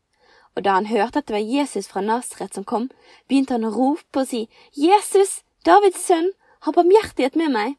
og 0.55 0.65
da 0.65 0.75
han 0.77 0.87
hørte 0.87 1.19
at 1.19 1.29
det 1.29 1.33
var 1.33 1.49
Jesus 1.49 1.89
fra 1.89 2.03
Nasret 2.05 2.55
som 2.55 2.65
kom, 2.65 2.91
begynte 3.29 3.57
han 3.57 3.65
å 3.65 3.73
rope 3.73 4.21
og 4.21 4.29
si, 4.29 4.49
Jesus, 4.77 5.41
Davids 5.65 6.03
sønn, 6.05 6.33
ha 6.67 6.73
barmhjertighet 6.77 7.39
med 7.41 7.55
meg. 7.55 7.79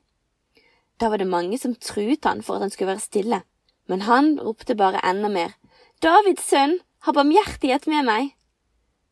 Da 0.98 1.12
var 1.14 1.22
det 1.22 1.30
mange 1.30 1.60
som 1.62 1.76
truet 1.76 2.26
han 2.26 2.42
for 2.42 2.58
at 2.58 2.66
han 2.66 2.74
skulle 2.74 2.96
være 2.96 3.06
stille, 3.06 3.42
men 3.86 4.08
han 4.08 4.40
ropte 4.42 4.74
bare 4.80 5.04
enda 5.06 5.30
mer, 5.30 5.54
Davids 6.02 6.50
sønn, 6.50 6.80
ha 7.04 7.12
barmhjertighet 7.12 7.88
med 7.92 8.06
meg. 8.08 8.30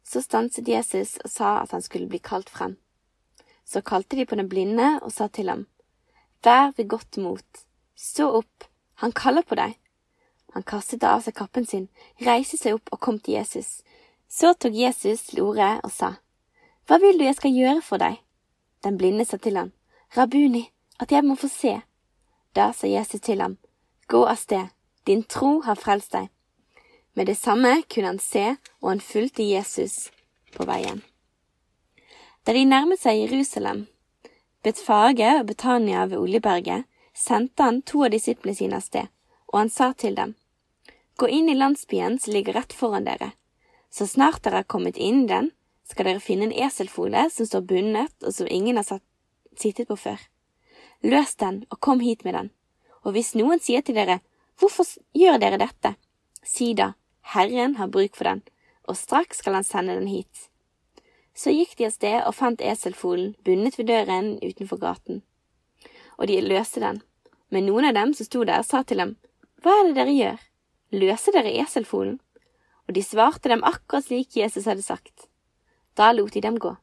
Så 0.08 0.22
stanset 0.24 0.68
Jesus 0.68 1.18
og 1.26 1.32
sa 1.32 1.50
at 1.62 1.74
han 1.76 1.84
skulle 1.84 2.08
bli 2.08 2.22
kalt 2.24 2.50
frem. 2.50 2.78
Så 3.68 3.82
kalte 3.84 4.16
de 4.16 4.26
på 4.26 4.38
den 4.40 4.50
blinde 4.50 4.94
og 5.02 5.12
sa 5.12 5.28
til 5.28 5.52
ham, 5.52 5.68
Vær 6.44 6.72
ved 6.78 6.88
godt 6.88 7.18
mot, 7.22 7.66
stå 7.96 8.30
opp, 8.40 8.66
han 9.04 9.12
kaller 9.12 9.44
på 9.44 9.56
deg. 9.60 9.76
Han 10.56 10.64
kastet 10.64 11.04
av 11.04 11.22
seg 11.24 11.36
kappen 11.38 11.68
sin, 11.68 11.88
reiste 12.26 12.58
seg 12.58 12.80
opp 12.80 12.90
og 12.92 13.00
kom 13.00 13.20
til 13.20 13.38
Jesus. 13.38 13.84
Så 14.28 14.54
tok 14.56 14.74
Jesus 14.74 15.28
til 15.28 15.44
orde 15.44 15.70
og 15.84 15.92
sa, 15.92 16.16
Hva 16.88 16.98
vil 17.04 17.20
du 17.20 17.28
jeg 17.28 17.38
skal 17.38 17.56
gjøre 17.56 17.84
for 17.86 18.02
deg? 18.02 18.18
Den 18.84 18.98
blinde 18.98 19.28
sa 19.28 19.38
til 19.38 19.60
ham, 19.60 19.72
Rabuni, 20.18 20.66
at 21.00 21.12
jeg 21.12 21.28
må 21.28 21.36
få 21.36 21.52
se. 21.52 21.82
Da 22.56 22.72
sa 22.72 22.88
Jesus 22.88 23.22
til 23.22 23.44
ham, 23.44 23.60
Gå 24.08 24.26
av 24.26 24.40
sted, 24.40 24.72
din 25.08 25.24
tro 25.24 25.60
har 25.62 25.76
frelst 25.76 26.16
deg. 26.16 26.32
Med 27.14 27.28
det 27.28 27.36
samme 27.36 27.82
kunne 27.88 28.08
han 28.08 28.20
se, 28.20 28.56
og 28.80 28.90
han 28.90 29.04
fulgte 29.04 29.44
Jesus 29.44 30.12
på 30.56 30.66
veien. 30.66 31.02
Da 32.46 32.54
de 32.56 32.64
nærmet 32.66 33.02
seg 33.02 33.20
Jerusalem, 33.20 33.86
Betfage 34.64 35.34
og 35.40 35.48
Betania 35.50 36.06
ved 36.06 36.22
Oljeberget, 36.22 36.88
sendte 37.14 37.64
han 37.64 37.82
to 37.82 38.06
av 38.06 38.14
disiplene 38.14 38.56
sine 38.56 38.80
av 38.80 38.86
sted, 38.86 39.10
og 39.52 39.60
han 39.60 39.70
sa 39.70 39.92
til 39.94 40.16
dem, 40.16 40.36
Gå 41.20 41.28
inn 41.28 41.50
i 41.52 41.58
landsbyen 41.58 42.18
som 42.20 42.34
ligger 42.34 42.56
rett 42.58 42.74
foran 42.74 43.06
dere. 43.06 43.34
Så 43.92 44.08
snart 44.08 44.42
dere 44.46 44.64
har 44.64 44.70
kommet 44.72 44.98
inn 44.98 45.26
i 45.26 45.30
den, 45.30 45.52
skal 45.86 46.08
dere 46.08 46.24
finne 46.24 46.48
en 46.48 46.56
eselfole 46.66 47.28
som 47.30 47.46
står 47.46 47.68
bundet 47.68 48.26
og 48.26 48.34
som 48.34 48.48
ingen 48.48 48.80
har 48.80 48.88
satt, 48.88 49.04
sittet 49.60 49.92
på 49.92 50.00
før. 50.00 50.18
Løs 51.04 51.36
den 51.36 51.66
og 51.70 51.82
kom 51.84 52.00
hit 52.00 52.24
med 52.26 52.38
den. 52.38 52.50
Og 53.04 53.14
hvis 53.14 53.34
noen 53.36 53.60
sier 53.60 53.84
til 53.86 54.00
dere, 54.00 54.22
Hvorfor 54.62 54.86
gjør 55.18 55.40
dere 55.42 55.58
dette? 55.58 55.96
Si 56.46 56.74
da, 56.78 56.92
Herren 57.34 57.76
har 57.76 57.88
bruk 57.88 58.16
for 58.18 58.28
den, 58.28 58.42
og 58.88 58.98
straks 59.00 59.40
skal 59.40 59.56
han 59.56 59.64
sende 59.68 59.96
den 59.96 60.10
hit. 60.12 60.50
Så 61.34 61.54
gikk 61.56 61.78
de 61.80 61.88
av 61.88 61.94
sted 61.96 62.18
og 62.28 62.36
fant 62.36 62.62
eselfolen 62.62 63.36
bundet 63.46 63.78
ved 63.80 63.88
døren 63.88 64.34
utenfor 64.44 64.82
gaten. 64.82 65.22
Og 66.20 66.28
de 66.28 66.42
løste 66.44 66.84
den. 66.84 67.00
Men 67.52 67.68
noen 67.68 67.88
av 67.88 67.96
dem 67.96 68.12
som 68.16 68.28
sto 68.28 68.44
der, 68.48 68.64
sa 68.68 68.84
til 68.84 69.00
dem, 69.00 69.16
Hva 69.64 69.78
er 69.80 69.88
det 69.88 69.96
dere 69.96 70.18
gjør? 70.18 70.44
Løser 70.92 71.38
dere 71.38 71.56
eselfolen? 71.64 72.20
Og 72.88 72.96
de 72.96 73.04
svarte 73.06 73.50
dem 73.50 73.64
akkurat 73.64 74.10
slik 74.10 74.36
Jesus 74.36 74.68
hadde 74.68 74.84
sagt. 74.84 75.28
Da 75.96 76.12
lot 76.12 76.34
de 76.34 76.44
dem 76.44 76.60
gå. 76.60 76.76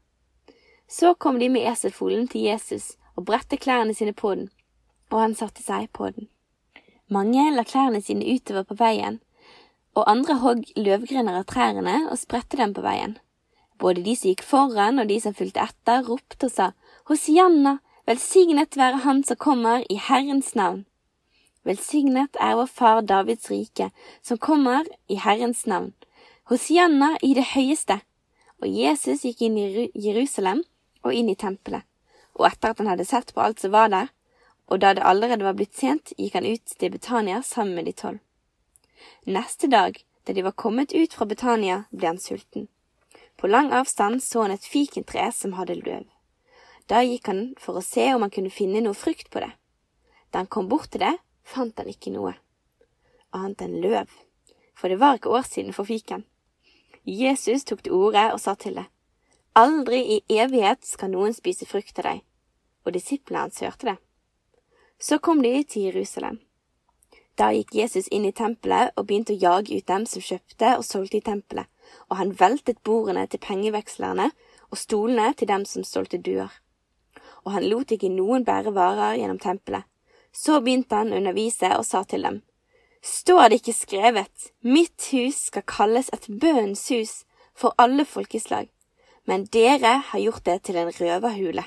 Så 0.88 1.14
kom 1.14 1.38
de 1.38 1.48
med 1.52 1.68
eselfolen 1.68 2.28
til 2.28 2.48
Jesus 2.48 2.94
og 3.16 3.26
bredte 3.28 3.60
klærne 3.60 3.92
sine 3.94 4.14
på 4.16 4.32
den, 4.34 4.48
og 5.12 5.20
han 5.20 5.34
satte 5.36 5.60
seg 5.60 5.90
på 5.92 6.08
den. 6.14 6.28
Mange 7.12 7.50
la 7.52 7.64
klærne 7.64 8.00
sine 8.04 8.24
utover 8.24 8.64
på 8.64 8.76
veien, 8.78 9.20
og 9.98 10.06
andre 10.10 10.36
hogg 10.42 10.68
løvgrener 10.78 11.40
av 11.40 11.48
trærne 11.50 12.04
og 12.06 12.20
spredte 12.20 12.58
dem 12.60 12.74
på 12.74 12.84
veien. 12.84 13.16
Både 13.78 14.02
de 14.06 14.14
som 14.18 14.30
gikk 14.30 14.44
foran 14.46 15.02
og 15.02 15.10
de 15.10 15.18
som 15.22 15.34
fulgte 15.34 15.64
etter, 15.64 16.04
ropte 16.06 16.46
og 16.46 16.54
sa, 16.54 16.68
Hosianna, 17.10 17.78
velsignet 18.06 18.76
være 18.78 19.02
Han 19.04 19.24
som 19.24 19.38
kommer 19.40 19.84
i 19.90 19.98
Herrens 19.98 20.54
navn. 20.58 20.84
Velsignet 21.66 22.38
er 22.40 22.56
vår 22.58 22.70
far 22.70 23.00
Davids 23.02 23.50
rike, 23.50 23.90
som 24.22 24.38
kommer 24.38 24.86
i 25.08 25.18
Herrens 25.18 25.66
navn. 25.66 25.92
Hosianna 26.48 27.16
i 27.22 27.34
det 27.34 27.50
høyeste. 27.54 28.00
Og 28.62 28.70
Jesus 28.70 29.24
gikk 29.26 29.42
inn 29.46 29.58
i 29.58 29.88
Jerusalem 29.94 30.62
og 31.04 31.14
inn 31.14 31.28
i 31.30 31.38
tempelet, 31.38 31.84
og 32.34 32.48
etter 32.48 32.72
at 32.72 32.80
han 32.82 32.90
hadde 32.90 33.06
sett 33.06 33.34
på 33.34 33.42
alt 33.44 33.60
som 33.62 33.74
var 33.74 33.92
der, 33.92 34.08
og 34.68 34.80
da 34.82 34.94
det 34.94 35.06
allerede 35.06 35.46
var 35.46 35.56
blitt 35.56 35.78
sent, 35.78 36.12
gikk 36.18 36.34
han 36.34 36.48
ut 36.48 36.74
til 36.78 36.92
Betania 36.92 37.42
sammen 37.42 37.78
med 37.78 37.86
de 37.86 37.94
tolv. 37.96 38.18
Neste 39.26 39.66
dag, 39.66 40.00
da 40.24 40.32
de 40.32 40.42
var 40.42 40.56
kommet 40.56 40.92
ut 40.92 41.14
fra 41.14 41.26
Betania, 41.26 41.84
ble 41.90 42.12
han 42.12 42.20
sulten. 42.22 42.68
På 43.36 43.46
lang 43.46 43.72
avstand 43.72 44.22
så 44.22 44.42
han 44.42 44.54
et 44.56 44.66
fikentre 44.66 45.30
som 45.32 45.54
hadde 45.58 45.78
løv. 45.80 46.04
Da 46.88 47.04
gikk 47.04 47.28
han 47.30 47.42
for 47.60 47.78
å 47.78 47.84
se 47.84 48.08
om 48.14 48.24
han 48.24 48.32
kunne 48.34 48.50
finne 48.50 48.82
noe 48.82 48.96
frukt 48.96 49.30
på 49.30 49.44
det. 49.44 49.52
Da 50.30 50.42
han 50.42 50.50
kom 50.50 50.68
bort 50.68 50.90
til 50.92 51.04
det, 51.04 51.14
fant 51.44 51.76
han 51.78 51.88
ikke 51.88 52.12
noe 52.12 52.34
annet 53.36 53.62
enn 53.64 53.80
løv, 53.82 54.08
for 54.76 54.88
det 54.88 55.00
var 55.00 55.18
ikke 55.18 55.32
år 55.36 55.46
siden 55.48 55.74
for 55.76 55.88
fiken. 55.88 56.24
Jesus 57.04 57.64
tok 57.68 57.82
til 57.84 57.96
orde 57.96 58.24
og 58.32 58.40
sa 58.40 58.54
til 58.56 58.80
det, 58.80 58.88
Aldri 59.58 59.98
i 60.14 60.18
evighet 60.30 60.84
skal 60.86 61.10
noen 61.10 61.32
spise 61.34 61.66
frukt 61.66 61.98
av 61.98 62.06
deg, 62.06 62.20
og 62.86 62.94
disiplene 62.94 63.46
hans 63.46 63.58
hørte 63.64 63.88
det. 63.90 63.96
Så 65.02 65.18
kom 65.18 65.42
de 65.42 65.50
til 65.64 65.88
Jerusalem. 65.88 66.38
Da 67.38 67.52
gikk 67.54 67.76
Jesus 67.78 68.08
inn 68.10 68.24
i 68.26 68.34
tempelet 68.34 68.96
og 68.98 69.06
begynte 69.06 69.36
å 69.36 69.38
jage 69.38 69.76
ut 69.78 69.86
dem 69.86 70.06
som 70.10 70.22
kjøpte 70.24 70.72
og 70.74 70.86
solgte 70.86 71.20
i 71.20 71.26
tempelet, 71.26 71.68
og 72.10 72.18
han 72.18 72.32
veltet 72.40 72.80
bordene 72.82 73.28
til 73.30 73.38
pengevekslerne 73.44 74.32
og 74.68 74.80
stolene 74.80 75.30
til 75.38 75.50
dem 75.50 75.66
som 75.68 75.86
solgte 75.86 76.18
duer. 76.18 76.50
Og 77.46 77.54
han 77.54 77.68
lot 77.70 77.94
ikke 77.94 78.10
noen 78.10 78.42
bære 78.44 78.74
varer 78.74 79.20
gjennom 79.20 79.38
tempelet. 79.38 79.86
Så 80.34 80.58
begynte 80.60 80.98
han 80.98 81.14
å 81.14 81.20
undervise 81.20 81.70
og 81.78 81.86
sa 81.86 82.02
til 82.04 82.26
dem, 82.26 82.42
Står 83.02 83.48
det 83.48 83.60
ikke 83.60 83.76
skrevet, 83.76 84.50
Mitt 84.66 85.06
hus 85.14 85.44
skal 85.48 85.62
kalles 85.62 86.10
et 86.12 86.26
bønnens 86.26 86.82
hus 86.90 87.12
for 87.54 87.74
alle 87.78 88.02
folkeslag, 88.04 88.66
men 89.24 89.46
dere 89.54 90.00
har 90.10 90.24
gjort 90.24 90.44
det 90.44 90.58
til 90.66 90.80
en 90.82 90.90
røverhule. 90.90 91.64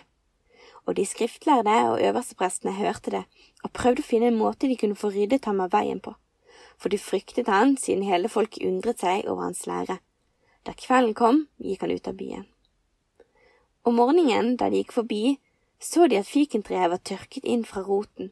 Og 0.83 0.97
de 0.99 1.05
skriftlærde 1.07 1.77
og 1.93 2.03
øversteprestene 2.03 2.75
hørte 2.75 3.15
det 3.15 3.23
og 3.63 3.73
prøvde 3.77 4.03
å 4.03 4.07
finne 4.07 4.31
en 4.31 4.39
måte 4.39 4.69
de 4.69 4.77
kunne 4.79 4.97
få 4.97 5.11
ryddet 5.13 5.45
ham 5.49 5.61
av 5.63 5.73
veien 5.75 6.01
på, 6.03 6.13
for 6.77 6.93
de 6.93 6.99
fryktet 7.01 7.51
han 7.51 7.75
siden 7.77 8.07
hele 8.07 8.31
folket 8.31 8.65
undret 8.67 9.03
seg 9.03 9.27
over 9.27 9.45
hans 9.47 9.65
lære. 9.69 9.99
Da 10.65 10.73
kvelden 10.77 11.15
kom, 11.17 11.45
gikk 11.57 11.85
han 11.85 11.93
ut 11.93 12.09
av 12.09 12.17
byen. 12.17 12.45
Om 13.85 13.97
morgenen, 13.97 14.55
da 14.57 14.69
de 14.69 14.81
gikk 14.81 14.93
forbi, 14.93 15.39
så 15.81 16.05
de 16.07 16.19
at 16.21 16.29
fikentreet 16.29 16.91
var 16.91 17.01
tørket 17.01 17.47
inn 17.49 17.63
fra 17.65 17.81
roten. 17.85 18.29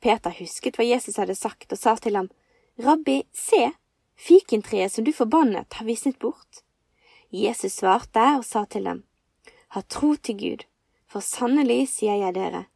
Peter 0.00 0.32
husket 0.38 0.78
hva 0.78 0.86
Jesus 0.86 1.18
hadde 1.20 1.36
sagt, 1.36 1.68
og 1.72 1.78
sa 1.78 1.94
til 2.00 2.16
ham, 2.16 2.30
Rabbi, 2.80 3.22
se, 3.36 3.74
fikentreet 4.16 4.94
som 4.94 5.04
du 5.04 5.12
forbannet, 5.12 5.68
har 5.76 5.86
visnet 5.86 6.18
bort. 6.18 6.64
Jesus 7.32 7.76
svarte 7.80 8.24
og 8.38 8.44
sa 8.48 8.64
til 8.64 8.88
dem, 8.88 9.04
Ha 9.76 9.80
tro 9.88 10.14
til 10.16 10.36
Gud, 10.36 10.64
for 11.08 11.24
sannelig 11.24 11.86
sier 11.94 12.18
jeg 12.20 12.34
dere, 12.36 12.66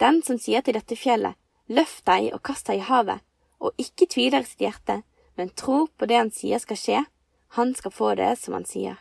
den 0.00 0.22
som 0.24 0.38
sier 0.40 0.64
til 0.64 0.76
dette 0.78 0.96
fjellet, 0.96 1.36
løft 1.68 2.06
deg 2.08 2.32
og 2.34 2.42
kast 2.46 2.70
deg 2.70 2.80
i 2.80 2.88
havet, 2.88 3.20
og 3.60 3.76
ikke 3.78 4.08
tviler 4.08 4.42
i 4.42 4.48
sitt 4.48 4.64
hjerte, 4.64 5.02
men 5.36 5.52
tror 5.56 5.88
på 5.96 6.08
det 6.08 6.18
han 6.18 6.32
sier 6.34 6.60
skal 6.62 6.80
skje, 6.80 7.04
han 7.56 7.74
skal 7.74 7.94
få 7.94 8.14
det 8.18 8.32
som 8.40 8.56
han 8.56 8.66
sier. 8.68 8.98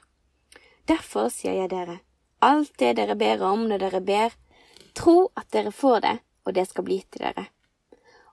Derfor 0.89 1.29
sier 1.33 1.55
jeg 1.55 1.71
dere, 1.71 1.99
alt 2.41 2.73
det 2.81 2.95
dere 2.97 3.15
ber 3.15 3.43
om 3.45 3.67
når 3.69 3.83
dere 3.85 4.01
ber, 4.03 4.35
tro 4.97 5.29
at 5.39 5.49
dere 5.53 5.71
får 5.75 5.99
det, 6.05 6.15
og 6.45 6.55
det 6.57 6.65
skal 6.69 6.87
bli 6.87 7.01
til 7.11 7.27
dere. 7.27 7.45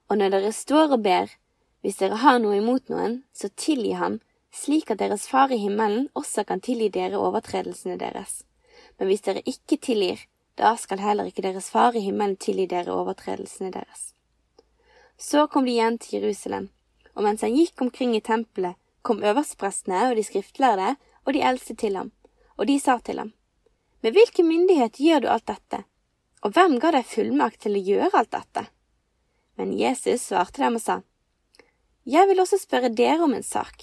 Og 0.08 0.18
når 0.18 0.32
dere 0.36 0.52
står 0.54 0.94
og 0.96 1.02
ber, 1.04 1.30
hvis 1.82 1.98
dere 2.00 2.22
har 2.22 2.38
noe 2.42 2.56
imot 2.58 2.88
noen, 2.90 3.20
så 3.34 3.50
tilgi 3.54 3.92
ham, 3.98 4.20
slik 4.54 4.90
at 4.90 5.02
deres 5.02 5.26
Far 5.28 5.52
i 5.52 5.58
himmelen 5.60 6.08
også 6.14 6.46
kan 6.48 6.62
tilgi 6.64 6.88
dere 6.94 7.20
overtredelsene 7.20 7.98
deres. 8.00 8.40
Men 8.98 9.10
hvis 9.10 9.26
dere 9.26 9.44
ikke 9.44 9.78
tilgir, 9.82 10.22
da 10.56 10.72
skal 10.80 11.02
heller 11.04 11.28
ikke 11.28 11.44
deres 11.44 11.68
Far 11.72 11.96
i 11.96 12.02
himmelen 12.04 12.36
tilgi 12.40 12.66
dere 12.70 12.94
overtredelsene 12.94 13.72
deres. 13.74 14.12
Så 15.16 15.46
kom 15.52 15.64
de 15.64 15.74
igjen 15.76 15.98
til 16.00 16.20
Jerusalem, 16.20 16.70
og 17.14 17.24
mens 17.24 17.44
han 17.44 17.56
gikk 17.56 17.80
omkring 17.84 18.14
i 18.16 18.24
tempelet, 18.24 18.76
kom 19.06 19.22
øversteprestene 19.22 20.08
og 20.10 20.16
de 20.18 20.24
skriftlærde 20.26 20.94
og 21.24 21.34
de 21.36 21.42
eldste 21.44 21.76
til 21.78 21.96
ham, 21.96 22.10
og 22.56 22.66
de 22.66 22.78
sa 22.80 22.98
til 22.98 23.20
ham, 23.22 23.32
Med 24.02 24.12
hvilken 24.12 24.48
myndighet 24.48 25.00
gjør 25.00 25.20
du 25.20 25.28
alt 25.28 25.46
dette, 25.48 25.84
og 26.42 26.52
hvem 26.52 26.78
ga 26.80 26.92
deg 26.94 27.06
fullmakt 27.08 27.60
til 27.60 27.76
å 27.76 27.84
gjøre 27.90 28.18
alt 28.18 28.32
dette? 28.32 28.66
Men 29.56 29.72
Jesus 29.72 30.28
svarte 30.28 30.62
dem 30.62 30.76
og 30.76 30.82
sa, 30.82 31.00
Jeg 32.04 32.28
vil 32.28 32.40
også 32.40 32.58
spørre 32.60 32.92
dere 32.92 33.24
om 33.24 33.34
en 33.34 33.42
sak. 33.42 33.82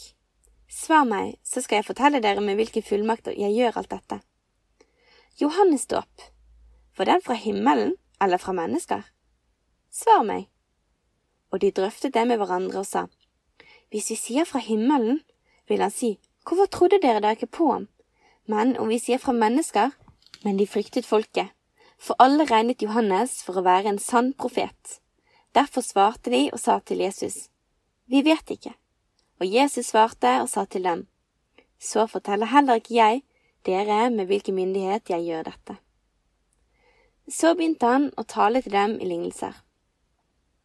Svar 0.69 1.05
meg, 1.05 1.35
så 1.43 1.61
skal 1.61 1.81
jeg 1.81 1.89
fortelle 1.89 2.21
dere 2.21 2.41
med 2.41 2.57
hvilke 2.57 2.81
fullmakter 2.81 3.35
jeg 3.37 3.53
gjør 3.57 3.81
alt 3.81 3.91
dette. 3.91 4.19
Johannes 5.41 5.85
dåp, 5.87 6.32
var 6.97 7.05
den 7.05 7.21
fra 7.21 7.33
himmelen 7.33 7.95
eller 8.21 8.37
fra 8.37 8.53
mennesker? 8.53 9.03
Svar 9.91 10.23
meg. 10.23 10.47
Og 11.51 11.61
de 11.61 11.71
drøftet 11.71 12.13
det 12.13 12.27
med 12.27 12.37
hverandre 12.37 12.79
og 12.79 12.85
sa, 12.85 13.07
Hvis 13.89 14.09
vi 14.09 14.15
sier 14.15 14.45
fra 14.45 14.59
himmelen, 14.59 15.21
vil 15.67 15.81
han 15.81 15.91
si, 15.91 16.19
Hvorfor 16.43 16.65
trodde 16.65 16.99
dere 17.01 17.21
da 17.21 17.31
ikke 17.31 17.47
på 17.47 17.71
ham? 17.71 17.87
Men 18.45 18.77
om 18.77 18.89
vi 18.89 18.99
sier 18.99 19.17
fra 19.17 19.31
mennesker, 19.31 19.91
men 20.43 20.57
de 20.57 20.67
fryktet 20.67 21.05
folket, 21.05 21.53
for 21.97 22.15
alle 22.19 22.43
regnet 22.43 22.83
Johannes 22.83 23.37
for 23.43 23.57
å 23.57 23.63
være 23.63 23.93
en 23.93 23.99
sann 23.99 24.33
profet. 24.33 24.99
Derfor 25.55 25.85
svarte 25.85 26.33
de 26.33 26.49
og 26.51 26.59
sa 26.59 26.79
til 26.79 26.99
Jesus, 26.99 27.49
Vi 28.07 28.21
vet 28.21 28.49
ikke. 28.49 28.73
Og 29.39 29.47
Jesus 29.47 29.85
svarte 29.85 30.41
og 30.41 30.49
sa 30.49 30.65
til 30.65 30.83
dem, 30.83 31.07
så 31.79 32.07
forteller 32.07 32.51
heller 32.51 32.79
ikke 32.79 32.95
jeg 32.95 33.23
dere 33.65 34.09
med 34.09 34.27
hvilken 34.27 34.55
myndighet 34.55 35.09
jeg 35.09 35.25
gjør 35.27 35.43
dette. 35.47 35.77
Så 37.27 37.53
begynte 37.55 37.87
han 37.87 38.09
å 38.19 38.25
tale 38.27 38.61
til 38.61 38.73
dem 38.75 38.97
i 38.99 39.07
lignelser. 39.07 39.55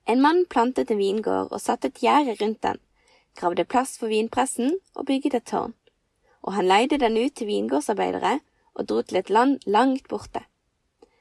En 0.08 0.22
mann 0.24 0.44
plantet 0.50 0.90
en 0.90 0.98
vingård 0.98 1.52
og 1.52 1.60
satte 1.62 1.90
et 1.92 2.02
gjerde 2.02 2.34
rundt 2.40 2.62
den, 2.64 2.80
gravde 3.38 3.64
plass 3.64 3.94
for 4.00 4.10
vinpressen 4.10 4.78
og 4.96 5.06
bygget 5.06 5.36
et 5.38 5.46
tårn, 5.46 5.74
og 6.42 6.56
han 6.56 6.66
leide 6.66 6.98
den 6.98 7.18
ut 7.20 7.36
til 7.38 7.46
vingårdsarbeidere 7.52 8.38
og 8.74 8.88
dro 8.88 9.02
til 9.02 9.20
et 9.20 9.30
land 9.30 9.58
langt 9.66 10.08
borte. 10.08 10.42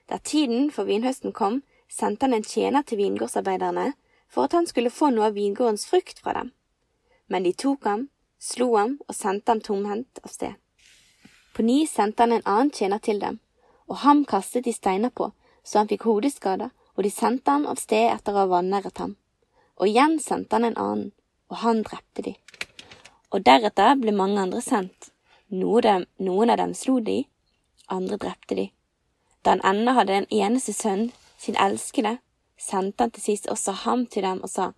Da 0.10 0.18
tiden 0.18 0.72
for 0.72 0.90
vinhøsten 0.90 1.34
kom, 1.34 1.62
sendte 1.90 2.26
han 2.26 2.34
en 2.34 2.48
tjener 2.48 2.82
til 2.82 2.98
vingårdsarbeiderne 2.98 3.92
for 4.28 4.48
at 4.48 4.56
han 4.58 4.68
skulle 4.68 4.90
få 4.90 5.12
noe 5.14 5.30
av 5.30 5.38
vingårdens 5.38 5.86
frukt 5.86 6.20
fra 6.24 6.34
dem. 6.34 6.54
Men 7.28 7.44
de 7.44 7.54
tok 7.54 7.86
ham, 7.86 8.08
slo 8.40 8.74
ham 8.76 8.98
og 9.08 9.16
sendte 9.16 9.52
ham 9.52 9.62
tomhendt 9.62 10.24
av 10.24 10.32
sted. 10.32 10.56
På 11.54 11.62
ny 11.62 11.86
sendte 11.86 12.24
han 12.24 12.38
en 12.38 12.48
annen 12.48 12.72
tjener 12.72 13.04
til 13.04 13.20
dem, 13.20 13.40
og 13.88 14.02
ham 14.04 14.26
kastet 14.26 14.66
de 14.68 14.74
steiner 14.74 15.10
på, 15.10 15.32
så 15.64 15.82
han 15.82 15.90
fikk 15.92 16.08
hodeskader, 16.08 16.72
og 16.96 17.04
de 17.04 17.12
sendte 17.14 17.52
ham 17.52 17.68
av 17.70 17.80
sted 17.80 18.10
etter 18.12 18.34
å 18.34 18.44
ha 18.44 18.52
vanæret 18.58 19.00
ham. 19.04 19.16
Og 19.78 19.92
igjen 19.92 20.18
sendte 20.20 20.58
han 20.58 20.66
en 20.72 20.80
annen, 20.82 21.12
og 21.52 21.62
han 21.64 21.84
drepte 21.86 22.26
de. 22.26 22.34
Og 23.32 23.44
deretter 23.46 23.96
ble 24.00 24.14
mange 24.16 24.42
andre 24.42 24.62
sendt. 24.64 25.12
Noen 25.48 26.50
av 26.50 26.58
dem 26.60 26.74
slo 26.76 27.00
de, 27.00 27.22
andre 27.88 28.18
drepte 28.20 28.58
de. 28.58 28.66
Da 29.44 29.56
han 29.56 29.64
ennå 29.64 29.94
hadde 29.96 30.16
den 30.16 30.30
eneste 30.34 30.74
sønn, 30.76 31.12
sin 31.38 31.56
elskede, 31.56 32.18
sendte 32.58 33.06
han 33.06 33.14
til 33.16 33.24
sist 33.24 33.48
også 33.54 33.76
ham 33.86 34.06
til 34.12 34.26
dem 34.26 34.42
og 34.44 34.52
sa, 34.52 34.72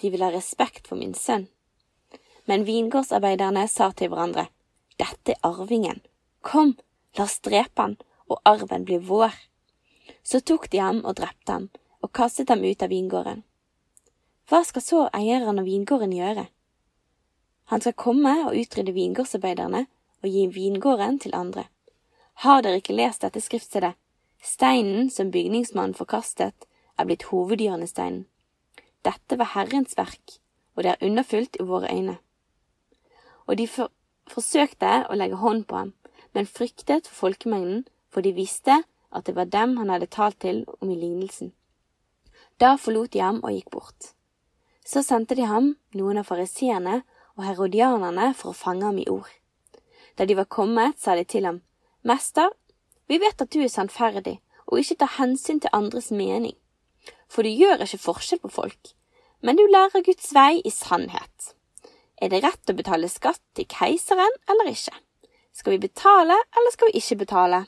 De 0.00 0.10
vil 0.10 0.22
ha 0.22 0.30
respekt 0.30 0.86
for 0.86 0.96
min 0.96 1.14
sønn. 1.14 1.48
Men 2.46 2.64
vingårdsarbeiderne 2.64 3.66
sa 3.68 3.90
til 3.90 4.12
hverandre, 4.12 4.46
Dette 4.98 5.34
er 5.34 5.42
arvingen. 5.42 6.00
Kom, 6.40 6.76
la 7.18 7.24
oss 7.24 7.40
drepe 7.42 7.82
han, 7.82 7.96
og 8.28 8.40
arven 8.44 8.84
blir 8.84 9.02
vår. 9.04 9.34
Så 10.22 10.40
tok 10.40 10.68
de 10.70 10.80
ham 10.82 11.02
og 11.04 11.16
drepte 11.20 11.52
ham, 11.52 11.68
og 12.02 12.12
kastet 12.14 12.50
ham 12.52 12.62
ut 12.64 12.82
av 12.82 12.92
vingården. 12.92 13.42
Hva 14.48 14.62
skal 14.64 14.84
så 14.84 15.00
eieren 15.16 15.60
av 15.60 15.68
vingården 15.68 16.14
gjøre? 16.16 16.46
Han 17.68 17.84
skal 17.84 17.96
komme 18.00 18.34
og 18.46 18.56
utrydde 18.56 18.94
vingårdsarbeiderne 18.96 19.84
og 20.22 20.28
gi 20.28 20.46
vingården 20.54 21.18
til 21.20 21.36
andre. 21.36 21.66
Har 22.44 22.62
dere 22.62 22.80
ikke 22.80 22.96
lest 22.96 23.24
dette 23.26 23.42
skriftstedet? 23.44 23.92
Steinen 24.40 25.10
som 25.10 25.32
bygningsmannen 25.34 25.96
forkastet, 25.98 26.54
er 26.98 27.06
blitt 27.06 27.28
hovedhjørnesteinen. 27.30 28.24
Dette 29.06 29.38
var 29.38 29.52
Herrens 29.54 29.96
verk, 29.98 30.38
og 30.74 30.82
det 30.82 30.94
er 30.94 31.04
underfullt 31.06 31.58
i 31.60 31.66
våre 31.66 31.90
øyne. 31.92 32.16
Og 33.46 33.58
de 33.58 33.66
for 33.70 33.92
forsøkte 34.28 34.90
å 35.08 35.16
legge 35.16 35.40
hånd 35.40 35.66
på 35.68 35.76
ham, 35.78 35.92
men 36.36 36.48
fryktet 36.48 37.08
for 37.08 37.28
folkemengden, 37.28 37.86
for 38.12 38.24
de 38.24 38.32
visste 38.36 38.82
at 39.10 39.26
det 39.26 39.34
var 39.36 39.48
dem 39.52 39.76
han 39.80 39.90
hadde 39.92 40.10
talt 40.12 40.40
til 40.44 40.64
om 40.80 40.90
i 40.90 40.98
lignelsen. 40.98 41.52
Da 42.60 42.76
forlot 42.76 43.12
de 43.14 43.22
ham 43.22 43.40
og 43.42 43.54
gikk 43.54 43.70
bort. 43.70 44.12
Så 44.84 45.02
sendte 45.04 45.36
de 45.36 45.46
ham, 45.46 45.74
noen 45.94 46.20
av 46.20 46.28
fariseerne 46.28 47.02
og 47.36 47.44
herodianerne, 47.44 48.32
for 48.34 48.52
å 48.52 48.58
fange 48.58 48.86
ham 48.88 48.98
i 48.98 49.08
ord. 49.12 49.30
Da 50.18 50.26
de 50.26 50.34
var 50.34 50.48
kommet, 50.50 50.98
sa 50.98 51.14
de 51.14 51.24
til 51.28 51.46
ham, 51.46 51.60
Mester, 52.02 52.50
vi 53.08 53.18
vet 53.20 53.40
at 53.40 53.52
du 53.52 53.60
er 53.62 53.72
sannferdig 53.72 54.38
og 54.68 54.80
ikke 54.80 54.98
tar 55.00 55.14
hensyn 55.16 55.60
til 55.62 55.72
andres 55.72 56.10
mening, 56.12 56.56
for 57.28 57.44
du 57.44 57.52
gjør 57.52 57.84
ikke 57.84 58.00
forskjell 58.02 58.42
på 58.42 58.50
folk, 58.52 58.92
men 59.40 59.56
du 59.56 59.64
lærer 59.70 60.04
Guds 60.04 60.32
vei 60.36 60.60
i 60.60 60.72
sannhet. 60.72 61.54
Er 62.20 62.32
det 62.32 62.42
rett 62.42 62.70
å 62.70 62.76
betale 62.76 63.08
skatt 63.08 63.40
til 63.56 63.68
keiseren 63.70 64.34
eller 64.50 64.72
ikke? 64.72 64.96
Skal 65.54 65.76
vi 65.76 65.84
betale 65.86 66.34
eller 66.34 66.74
skal 66.74 66.90
vi 66.90 67.00
ikke 67.00 67.20
betale? 67.22 67.62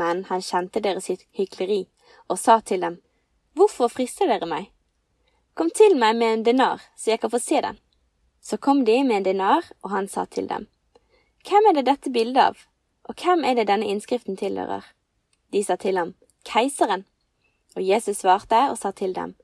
Men 0.00 0.24
han 0.30 0.42
kjente 0.44 0.82
deres 0.84 1.10
hykleri 1.36 1.84
og 2.28 2.38
sa 2.38 2.60
til 2.60 2.82
dem, 2.84 3.00
Hvorfor 3.54 3.90
frister 3.92 4.30
dere 4.30 4.46
meg? 4.48 4.70
Kom 5.58 5.70
til 5.74 5.96
meg 5.98 6.16
med 6.16 6.32
en 6.32 6.44
denar, 6.46 6.82
så 6.96 7.10
jeg 7.12 7.20
kan 7.20 7.32
få 7.32 7.40
se 7.42 7.60
den. 7.60 7.78
Så 8.40 8.56
kom 8.56 8.84
de 8.84 9.02
med 9.04 9.20
en 9.20 9.26
denar, 9.26 9.66
og 9.82 9.90
han 9.90 10.08
sa 10.08 10.24
til 10.24 10.48
dem, 10.48 10.68
Hvem 11.44 11.68
er 11.68 11.76
det 11.76 11.86
dette 11.86 12.12
bildet 12.12 12.42
av? 12.42 12.56
Og 13.04 13.14
hvem 13.18 13.44
er 13.44 13.58
det 13.58 13.66
denne 13.68 13.88
innskriften 13.90 14.36
tilhører? 14.36 14.86
De 15.52 15.64
sa 15.64 15.76
til 15.76 15.98
ham, 15.98 16.14
Keiseren. 16.44 17.04
Og 17.76 17.82
Jesus 17.86 18.22
svarte 18.22 18.70
og 18.70 18.78
sa 18.78 18.90
til 18.90 19.14
dem, 19.14 19.34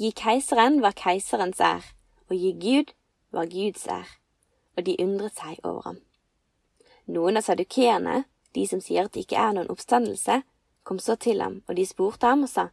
Gi 0.00 0.12
keiseren 0.16 0.78
hva 0.80 0.94
keiserens 0.96 1.58
er, 1.60 1.84
og 2.30 2.36
gi 2.40 2.54
Gud 2.56 2.94
hva 3.34 3.44
Guds 3.44 3.82
er. 3.84 4.06
Og 4.78 4.86
de 4.86 4.94
undret 5.02 5.36
seg 5.36 5.58
over 5.60 5.82
ham. 5.84 5.98
Noen 7.04 7.36
av 7.36 7.44
sadukeerne, 7.44 8.22
de 8.54 8.66
som 8.66 8.80
sier 8.82 9.06
at 9.06 9.14
det 9.14 9.26
ikke 9.26 9.38
er 9.38 9.54
noen 9.56 9.70
oppstandelse, 9.72 10.42
kom 10.82 10.98
så 10.98 11.16
til 11.20 11.42
ham, 11.42 11.60
og 11.68 11.76
de 11.78 11.86
spurte 11.86 12.26
ham 12.26 12.46
og 12.46 12.50
sa, 12.50 12.68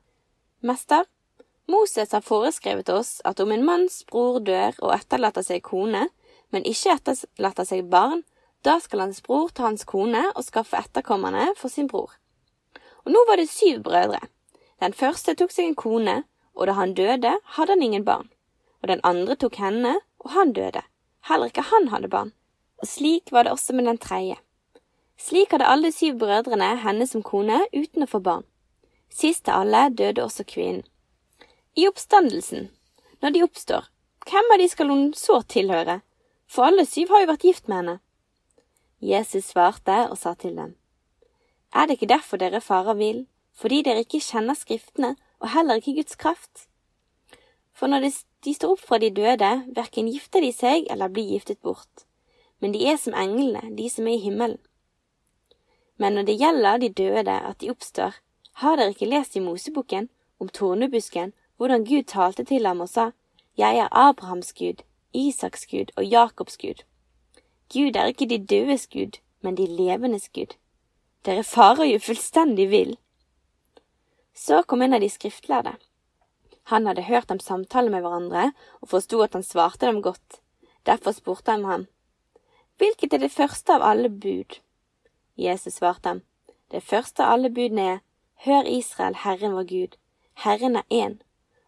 Mester, 0.66 1.06
Moses 1.68 2.14
har 2.16 2.24
foreskrevet 2.24 2.90
oss 2.90 3.18
at 3.28 3.42
om 3.44 3.52
en 3.52 3.66
manns 3.68 4.00
bror 4.08 4.40
dør 4.40 4.78
og 4.80 4.94
etterlater 4.96 5.44
seg 5.44 5.66
kone, 5.68 6.08
men 6.56 6.66
ikke 6.66 6.96
etterlater 6.96 7.68
seg 7.68 7.90
barn, 7.92 8.24
da 8.64 8.78
skal 8.82 9.04
hans 9.04 9.20
bror 9.26 9.52
ta 9.54 9.68
hans 9.68 9.84
kone 9.88 10.24
og 10.34 10.46
skaffe 10.48 10.80
etterkommerne 10.80 11.52
for 11.60 11.72
sin 11.72 11.90
bror. 11.92 12.16
Og 13.06 13.14
nå 13.14 13.22
var 13.28 13.40
det 13.40 13.50
syv 13.52 13.84
brødre. 13.84 14.22
Den 14.80 14.96
første 14.96 15.36
tok 15.36 15.52
seg 15.54 15.70
en 15.70 15.78
kone, 15.78 16.18
og 16.56 16.68
da 16.70 16.78
han 16.80 16.96
døde, 16.98 17.36
hadde 17.58 17.76
han 17.76 17.84
ingen 17.84 18.08
barn. 18.08 18.32
Og 18.82 18.90
den 18.92 19.04
andre 19.04 19.36
tok 19.36 19.60
henne, 19.62 19.98
og 20.24 20.34
han 20.34 20.56
døde. 20.56 20.82
Heller 21.28 21.52
ikke 21.52 21.68
han 21.70 21.92
hadde 21.92 22.12
barn. 22.12 22.34
Og 22.82 22.88
slik 22.88 23.32
var 23.32 23.44
det 23.44 23.54
også 23.54 23.76
med 23.76 23.90
den 23.90 24.00
tredje. 24.02 24.38
Slik 25.18 25.52
hadde 25.52 25.66
alle 25.66 25.92
syv 25.92 26.20
brødrene 26.22 26.76
henne 26.84 27.08
som 27.10 27.24
kone 27.26 27.64
uten 27.74 28.06
å 28.06 28.10
få 28.10 28.22
barn. 28.24 28.46
Sist 29.10 29.50
av 29.50 29.66
alle 29.66 29.88
døde 29.90 30.24
også 30.24 30.46
kvinnen. 30.46 30.86
I 31.78 31.88
oppstandelsen, 31.90 32.70
når 33.22 33.34
de 33.34 33.44
oppstår, 33.46 33.88
hvem 34.30 34.52
av 34.54 34.62
de 34.62 34.68
skal 34.70 34.92
hun 34.92 35.08
så 35.18 35.42
tilhøre? 35.42 36.02
For 36.48 36.68
alle 36.68 36.86
syv 36.88 37.12
har 37.14 37.24
jo 37.24 37.32
vært 37.32 37.46
gift 37.48 37.68
med 37.68 37.78
henne. 37.78 37.98
Jesus 39.04 39.52
svarte 39.52 39.98
og 40.08 40.18
sa 40.18 40.34
til 40.34 40.56
dem, 40.58 40.76
Er 41.74 41.86
det 41.86 41.98
ikke 41.98 42.14
derfor 42.14 42.38
dere 42.38 42.62
farer 42.62 42.98
vill, 42.98 43.26
fordi 43.54 43.84
dere 43.84 44.06
ikke 44.06 44.24
kjenner 44.24 44.58
Skriftene 44.58 45.16
og 45.40 45.50
heller 45.54 45.78
ikke 45.78 45.98
Guds 46.00 46.16
kraft? 46.16 46.68
For 47.74 47.88
når 47.88 48.10
de 48.46 48.54
står 48.54 48.74
opp 48.74 48.82
fra 48.82 48.98
de 48.98 49.12
døde, 49.14 49.52
verken 49.76 50.10
gifter 50.10 50.42
de 50.42 50.52
seg 50.54 50.88
eller 50.90 51.14
blir 51.14 51.30
giftet 51.30 51.62
bort, 51.62 52.06
men 52.60 52.74
de 52.74 52.86
er 52.90 52.98
som 52.98 53.14
englene, 53.14 53.76
de 53.78 53.90
som 53.90 54.08
er 54.08 54.18
i 54.18 54.24
himmelen. 54.24 54.58
Men 55.98 56.14
når 56.14 56.22
det 56.22 56.38
gjelder 56.40 56.78
de 56.78 56.90
døde, 56.90 57.40
at 57.50 57.62
de 57.62 57.70
oppstår, 57.70 58.16
har 58.62 58.78
dere 58.78 58.94
ikke 58.94 59.10
lest 59.10 59.36
i 59.36 59.40
Moseboken 59.40 60.10
om 60.40 60.50
tornebusken, 60.50 61.34
hvordan 61.58 61.86
Gud 61.86 62.04
talte 62.04 62.44
til 62.44 62.66
ham 62.66 62.82
og 62.82 62.90
sa, 62.90 63.12
Jeg 63.58 63.78
er 63.78 63.90
Abrahams 63.92 64.54
Gud, 64.54 64.84
Isaks 65.14 65.66
Gud 65.66 65.92
og 65.96 66.06
Jakobs 66.06 66.58
Gud. 66.58 66.84
Gud 67.74 67.96
er 67.96 68.06
ikke 68.06 68.30
de 68.30 68.38
dødes 68.38 68.88
Gud, 68.88 69.18
men 69.42 69.58
de 69.58 69.66
levendes 69.68 70.30
Gud. 70.30 70.54
Dere 71.26 71.44
farer 71.44 71.86
jo 71.86 72.00
fullstendig 72.00 72.70
vill. 72.70 72.98
Så 74.34 74.62
kom 74.64 74.82
en 74.82 74.94
av 74.94 75.02
de 75.02 75.10
skriftlærde. 75.10 75.74
Han 76.70 76.86
hadde 76.86 77.08
hørt 77.08 77.30
dem 77.30 77.40
samtale 77.40 77.90
med 77.90 78.02
hverandre 78.06 78.52
og 78.82 78.90
forsto 78.94 79.22
at 79.26 79.34
han 79.34 79.44
svarte 79.44 79.88
dem 79.88 80.02
godt. 80.02 80.42
Derfor 80.86 81.12
spurte 81.12 81.52
han 81.52 81.66
ham, 81.66 81.88
Hvilket 82.78 83.14
er 83.14 83.24
det 83.24 83.34
første 83.34 83.74
av 83.74 83.82
alle 83.82 84.10
bud? 84.10 84.60
Jesus 85.38 85.78
svarte 85.78 86.10
ham, 86.10 86.22
Det 86.72 86.84
første 86.84 87.24
av 87.24 87.34
alle 87.34 87.50
budene 87.50 87.82
er, 87.82 88.00
Hør 88.46 88.68
Israel, 88.68 89.16
Herren 89.16 89.54
vår 89.54 89.64
Gud, 89.64 89.98
Herren 90.34 90.76
er 90.76 90.84
én, 90.92 91.22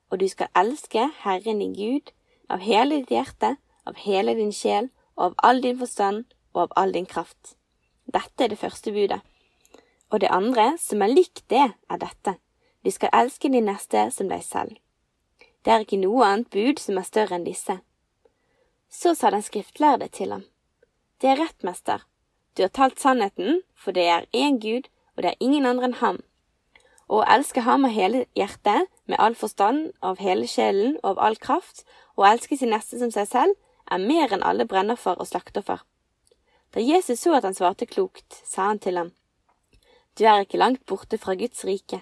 og 0.10 0.20
du 0.20 0.28
skal 0.28 0.48
elske 0.56 1.10
Herren 1.24 1.60
din 1.60 1.74
Gud 1.74 2.12
av 2.50 2.60
hele 2.60 3.00
ditt 3.00 3.14
hjerte, 3.14 3.56
av 3.86 3.96
hele 3.96 4.36
din 4.36 4.52
sjel 4.52 4.90
og 5.16 5.24
av 5.32 5.36
all 5.44 5.62
din 5.62 5.80
forstand 5.80 6.26
og 6.54 6.62
av 6.62 6.76
all 6.76 6.94
din 6.94 7.06
kraft. 7.06 7.56
Dette 8.06 8.44
er 8.44 8.50
det 8.50 8.60
første 8.60 8.92
budet. 8.92 9.22
Og 10.10 10.22
det 10.22 10.30
andre, 10.34 10.78
som 10.78 11.02
er 11.02 11.14
likt 11.14 11.44
det, 11.50 11.74
er 11.90 12.02
dette. 12.02 12.36
Du 12.86 12.92
skal 12.92 13.14
elske 13.14 13.50
din 13.50 13.68
neste 13.70 14.10
som 14.12 14.30
deg 14.30 14.44
selv. 14.44 14.78
Det 15.66 15.74
er 15.74 15.86
ikke 15.86 16.02
noe 16.02 16.26
annet 16.26 16.50
bud 16.50 16.80
som 16.82 16.98
er 16.98 17.06
større 17.06 17.38
enn 17.38 17.46
disse. 17.46 17.80
Så 18.90 19.14
sa 19.14 19.30
den 19.30 19.46
skriftlærde 19.46 20.08
til 20.10 20.34
ham. 20.34 20.46
Det 21.22 21.30
er 21.30 21.42
rett, 21.44 21.64
mester. 21.68 22.09
Du 22.60 22.64
har 22.64 22.70
talt 22.76 23.00
sannheten, 23.00 23.62
for 23.72 23.96
det 23.96 24.04
er 24.04 24.26
én 24.36 24.58
Gud, 24.60 24.90
og 25.16 25.24
det 25.24 25.30
er 25.30 25.38
ingen 25.40 25.66
andre 25.66 25.88
enn 25.88 25.94
ham. 26.02 26.18
Og 27.08 27.22
å 27.22 27.28
elske 27.32 27.62
ham 27.64 27.86
av 27.88 27.94
hele 27.96 28.26
hjertet, 28.36 28.90
med 29.08 29.16
all 29.16 29.38
forstand, 29.40 29.94
av 30.04 30.20
hele 30.20 30.44
sjelen 30.44 30.98
og 30.98 31.14
av 31.14 31.22
all 31.28 31.40
kraft, 31.40 31.86
og 32.18 32.26
å 32.26 32.28
elske 32.34 32.58
sin 32.60 32.76
neste 32.76 33.00
som 33.00 33.16
seg 33.16 33.30
selv, 33.32 33.56
er 33.88 34.04
mer 34.04 34.36
enn 34.36 34.44
alle 34.44 34.68
brennoffer 34.68 35.16
og 35.16 35.32
slakteoffer. 35.32 35.86
Da 36.76 36.84
Jesus 36.84 37.24
så 37.24 37.38
at 37.38 37.48
han 37.48 37.56
svarte 37.56 37.88
klokt, 37.88 38.42
sa 38.44 38.68
han 38.74 38.84
til 38.84 39.00
ham, 39.00 39.16
Du 40.20 40.26
er 40.28 40.44
ikke 40.44 40.60
langt 40.60 40.84
borte 40.86 41.18
fra 41.18 41.40
Guds 41.40 41.64
rike. 41.64 42.02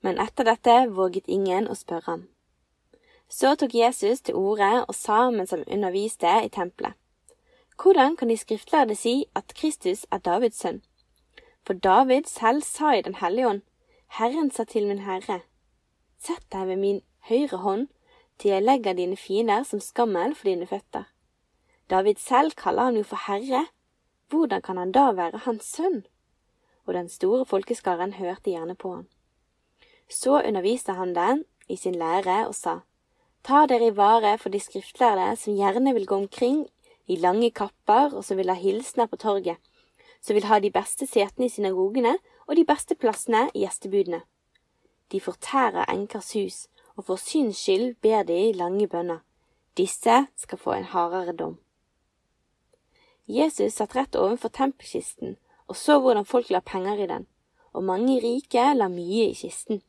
Men 0.00 0.16
etter 0.16 0.48
dette 0.48 0.86
våget 0.88 1.28
ingen 1.28 1.68
å 1.68 1.76
spørre 1.76 2.08
ham. 2.08 2.28
Så 3.28 3.52
tok 3.60 3.74
Jesus 3.74 4.24
til 4.24 4.40
orde 4.40 4.86
og 4.88 4.94
sa 4.96 5.26
mens 5.28 5.52
han 5.52 5.68
underviste 5.68 6.32
i 6.46 6.48
tempelet, 6.48 6.96
Hvordan 7.82 8.16
kan 8.16 8.28
de 8.28 8.36
skriftlærde 8.36 8.94
si 8.94 9.24
at 9.34 9.54
Kristus 9.54 10.06
er 10.10 10.18
Davids 10.18 10.56
sønn? 10.56 10.82
For 11.66 11.72
David 11.74 12.24
selv 12.24 12.62
sa 12.62 12.92
i 12.92 13.02
Den 13.02 13.14
hellige 13.14 13.48
ånd, 13.48 13.62
Herren 14.18 14.50
sa 14.50 14.64
til 14.64 14.86
min 14.86 15.04
Herre, 15.04 15.40
Sett 16.18 16.46
deg 16.52 16.66
ved 16.66 16.76
min 16.76 17.02
høyre 17.28 17.56
hånd 17.56 17.88
til 18.38 18.50
jeg 18.50 18.62
legger 18.62 18.92
dine 18.92 19.16
fiender 19.16 19.62
som 19.62 19.80
skammel 19.80 20.34
for 20.34 20.48
dine 20.48 20.66
føtter. 20.66 21.04
David 21.90 22.14
selv 22.18 22.56
kaller 22.56 22.88
han 22.90 22.96
jo 22.96 23.02
for 23.02 23.20
Herre, 23.26 23.66
hvordan 24.28 24.62
kan 24.62 24.76
han 24.76 24.92
da 24.92 25.10
være 25.12 25.44
hans 25.44 25.64
sønn? 25.76 26.04
Og 26.86 26.94
den 26.94 27.08
store 27.08 27.44
folkeskaren 27.44 28.12
hørte 28.12 28.50
gjerne 28.50 28.74
på 28.74 28.94
han. 28.94 29.06
Så 30.08 30.42
underviste 30.42 30.92
han 30.92 31.14
den 31.14 31.44
i 31.68 31.76
sin 31.76 31.94
lære 31.94 32.46
og 32.46 32.54
sa, 32.54 32.78
Ta 33.44 33.66
dere 33.66 33.86
i 33.86 33.96
vare 33.96 34.38
for 34.38 34.48
de 34.50 34.60
skriftlærde 34.60 35.36
som 35.36 35.54
gjerne 35.54 35.94
vil 35.94 36.06
gå 36.06 36.16
omkring 36.16 36.66
i 37.06 37.16
lange 37.16 37.50
kapper 37.50 38.14
og 38.14 38.24
som 38.24 38.38
vil 38.38 38.50
ha 38.50 38.56
hilsener 38.58 39.06
på 39.10 39.18
torget, 39.22 39.56
som 40.20 40.34
vil 40.34 40.48
ha 40.50 40.58
de 40.60 40.72
beste 40.74 41.06
setene 41.06 41.46
i 41.46 41.52
synagogene 41.52 42.16
og 42.46 42.56
de 42.56 42.64
beste 42.66 42.94
plassene 42.94 43.46
i 43.54 43.64
gjestebudene. 43.64 44.22
De 45.12 45.20
fortærer 45.20 45.86
enkers 45.92 46.32
hus, 46.34 46.66
og 46.96 47.06
for 47.06 47.20
syns 47.20 47.60
skyld 47.62 47.94
ber 48.02 48.24
de 48.26 48.52
lange 48.56 48.88
bønner. 48.88 49.22
Disse 49.76 50.26
skal 50.36 50.58
få 50.58 50.72
en 50.72 50.90
hardere 50.90 51.36
dom. 51.36 51.58
Jesus 53.26 53.76
satt 53.76 53.96
rett 53.96 54.16
ovenfor 54.16 54.48
tempelkisten 54.54 55.36
og 55.66 55.76
så 55.76 55.98
hvordan 56.00 56.26
folk 56.26 56.50
la 56.50 56.60
penger 56.62 57.02
i 57.02 57.08
den, 57.10 57.26
og 57.74 57.84
mange 57.84 58.18
rike 58.22 58.64
la 58.74 58.88
mye 58.88 59.30
i 59.30 59.34
kisten. 59.34 59.82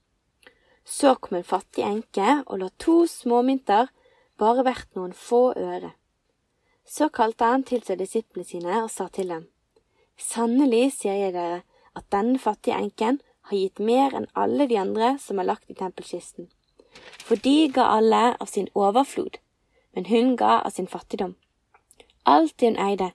Så 0.85 1.15
kom 1.21 1.37
en 1.37 1.47
fattig 1.47 1.85
enke 1.85 2.41
og 2.45 2.61
la 2.61 2.69
to 2.79 3.03
småmynter, 3.09 3.91
bare 4.37 4.65
verdt 4.65 4.95
noen 4.95 5.13
få 5.13 5.51
øre. 5.57 5.93
Så 6.87 7.09
kalte 7.11 7.45
han 7.51 7.65
til 7.67 7.83
seg 7.83 7.99
disiplene 7.99 8.47
sine 8.47 8.81
og 8.83 8.91
sa 8.91 9.09
til 9.11 9.33
dem, 9.33 9.47
Sannelig 10.17 10.93
sier 10.95 11.17
jeg 11.19 11.33
dere 11.35 11.61
at 11.97 12.07
denne 12.13 12.39
fattige 12.39 12.77
enken 12.79 13.19
har 13.49 13.57
gitt 13.57 13.79
mer 13.79 14.15
enn 14.17 14.29
alle 14.33 14.65
de 14.71 14.79
andre 14.79 15.11
som 15.21 15.39
er 15.39 15.49
lagt 15.49 15.69
i 15.69 15.75
tempelkisten. 15.77 16.47
For 17.27 17.37
de 17.43 17.67
ga 17.73 17.89
alle 17.97 18.23
av 18.39 18.49
sin 18.49 18.71
overflod, 18.73 19.37
men 19.93 20.09
hun 20.09 20.33
ga 20.39 20.61
av 20.63 20.73
sin 20.73 20.89
fattigdom. 20.89 21.35
Alt 22.25 22.57
det 22.59 22.71
hun 22.71 22.81
eide, 22.87 23.11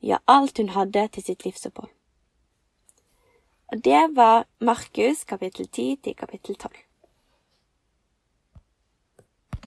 ja, 0.00 0.22
alt 0.26 0.58
hun 0.58 0.72
hadde 0.78 1.08
til 1.12 1.26
sitt 1.26 1.44
livsopphold. 1.44 1.92
Og 3.74 3.82
det 3.84 4.02
var 4.14 4.46
Markus 4.60 5.24
kapittel 5.24 5.66
10 5.66 5.96
til 6.04 6.14
kapittel 6.14 6.54
12. 6.54 6.85